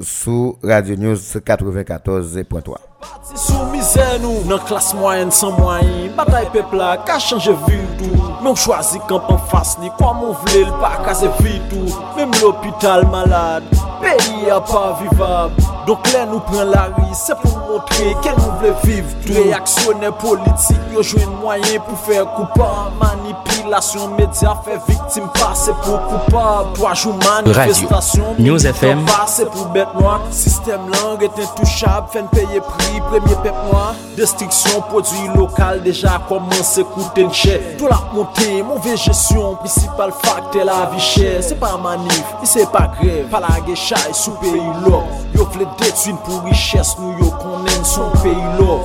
[0.00, 2.87] sous Radio News 94.3.
[3.00, 8.10] Pati sou mize nou nan klas mwayen san mwayen Batay pepla ka chanje vidou
[8.40, 13.06] Men ou chwazi kampan fas li Kwa moun vle l pa kaze vidou Mem l'opital
[13.12, 13.70] malade
[14.02, 15.54] Peyi a pa vivab
[15.86, 20.10] Donk lè nou pren la ri Se pou montre ke nou vle viv tou Reaksyonè
[20.18, 27.14] politik yo jwen mwayen pou fè koupa Manipilasyon media fè viktim Pase pou koupa Toajou
[27.22, 32.87] manifestasyon Radio, News FM Pase pou bet noa Sistem lang eten touchab Fèn peye pri
[33.08, 33.94] premier peuple noir.
[34.16, 37.60] Destruction, produit local, déjà commencé coûter une chère.
[37.76, 41.42] Tout la montée, mauvaise gestion, principal facteur la vie chère.
[41.42, 44.56] C'est pas manif, c'est pas grève, pas la guéchaille sous pays
[44.86, 44.98] là.
[45.34, 45.46] Yo
[45.78, 48.78] détruire pour richesse, nous yo connaît son pays là.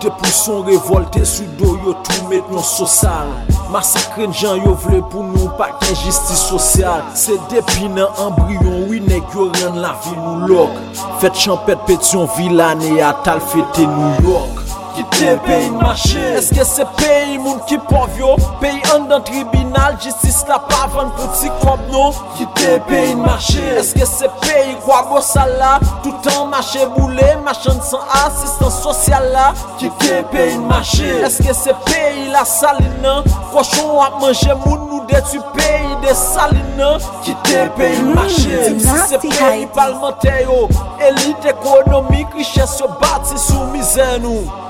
[0.00, 3.26] Depuis son révolté sous dos, yo tout maintenant social.
[3.68, 9.50] Masakre njan yo vle pou nou pak enjistis sosyal Se depi nan embryon winek yo
[9.58, 14.57] ren la vi nou lok Fet chanpet pet yon vilane atal fete New York.
[14.98, 20.40] ki te peyi n'mache Eske se peyi moun ki povyo Peyi an dan tribunal Jistis
[20.48, 25.22] la pavan pou ti kob nou Ki te peyi n'mache Eske se peyi kwa bo
[25.22, 25.76] sala?
[26.02, 29.46] Toutan mache boule Machan san asistan sosyal la?
[29.78, 33.18] Ki te peyi n'mache Eske se peyi la salina?
[33.52, 36.94] Koshon ap manje moun nou de tu peyi de salina?
[37.26, 40.64] Ki te peyi n'mache hmm, Si se peyi palmante yo.
[41.06, 44.66] Elite ekonomik Riches yo bati sou mizen nou.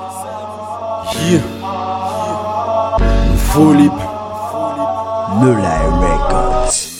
[1.15, 1.41] Yeah.
[3.53, 4.03] Philippe.
[5.41, 6.98] Mulai Records.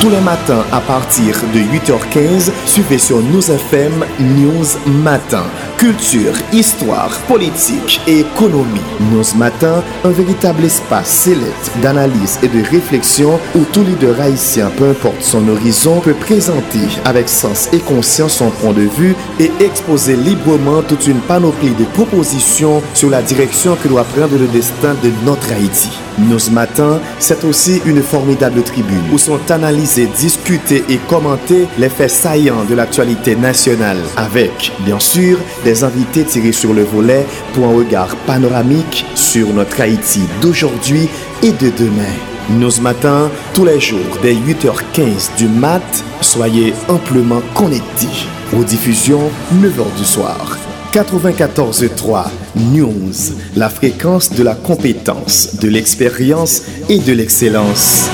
[0.00, 4.66] Tous les matins à partir de 8h15, suivez sur News FM News
[5.02, 5.44] Matin.
[5.78, 8.80] Culture, histoire, politique et économie.
[9.10, 14.90] News Matin, un véritable espace sélect d'analyse et de réflexion où tout leader haïtien, peu
[14.90, 20.16] importe son horizon, peut présenter avec sens et conscience son point de vue et exposer
[20.16, 25.10] librement toute une panoplie de propositions sur la direction que doit prendre le destin de
[25.24, 25.90] notre Haïti.
[26.18, 32.10] News Matin, c'est aussi une formidable tribune où sont analysés, discutés et commentés les faits
[32.10, 37.76] saillants de l'actualité nationale avec, bien sûr, des invités tirés sur le volet pour un
[37.76, 41.08] regard panoramique sur notre Haïti d'aujourd'hui
[41.42, 42.14] et de demain.
[42.50, 48.26] News Matin, tous les jours dès 8h15 du mat, soyez amplement connectés.
[48.56, 50.58] Aux diffusions, 9h du soir.
[50.92, 52.26] 94.3
[52.56, 53.12] News,
[53.54, 58.08] la fréquence de la compétence, de l'expérience et de l'excellence.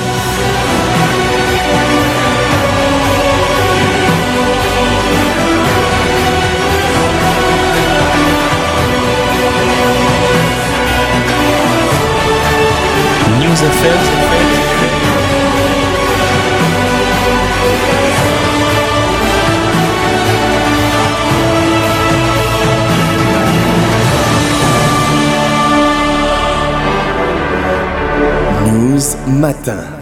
[29.33, 29.83] Matin.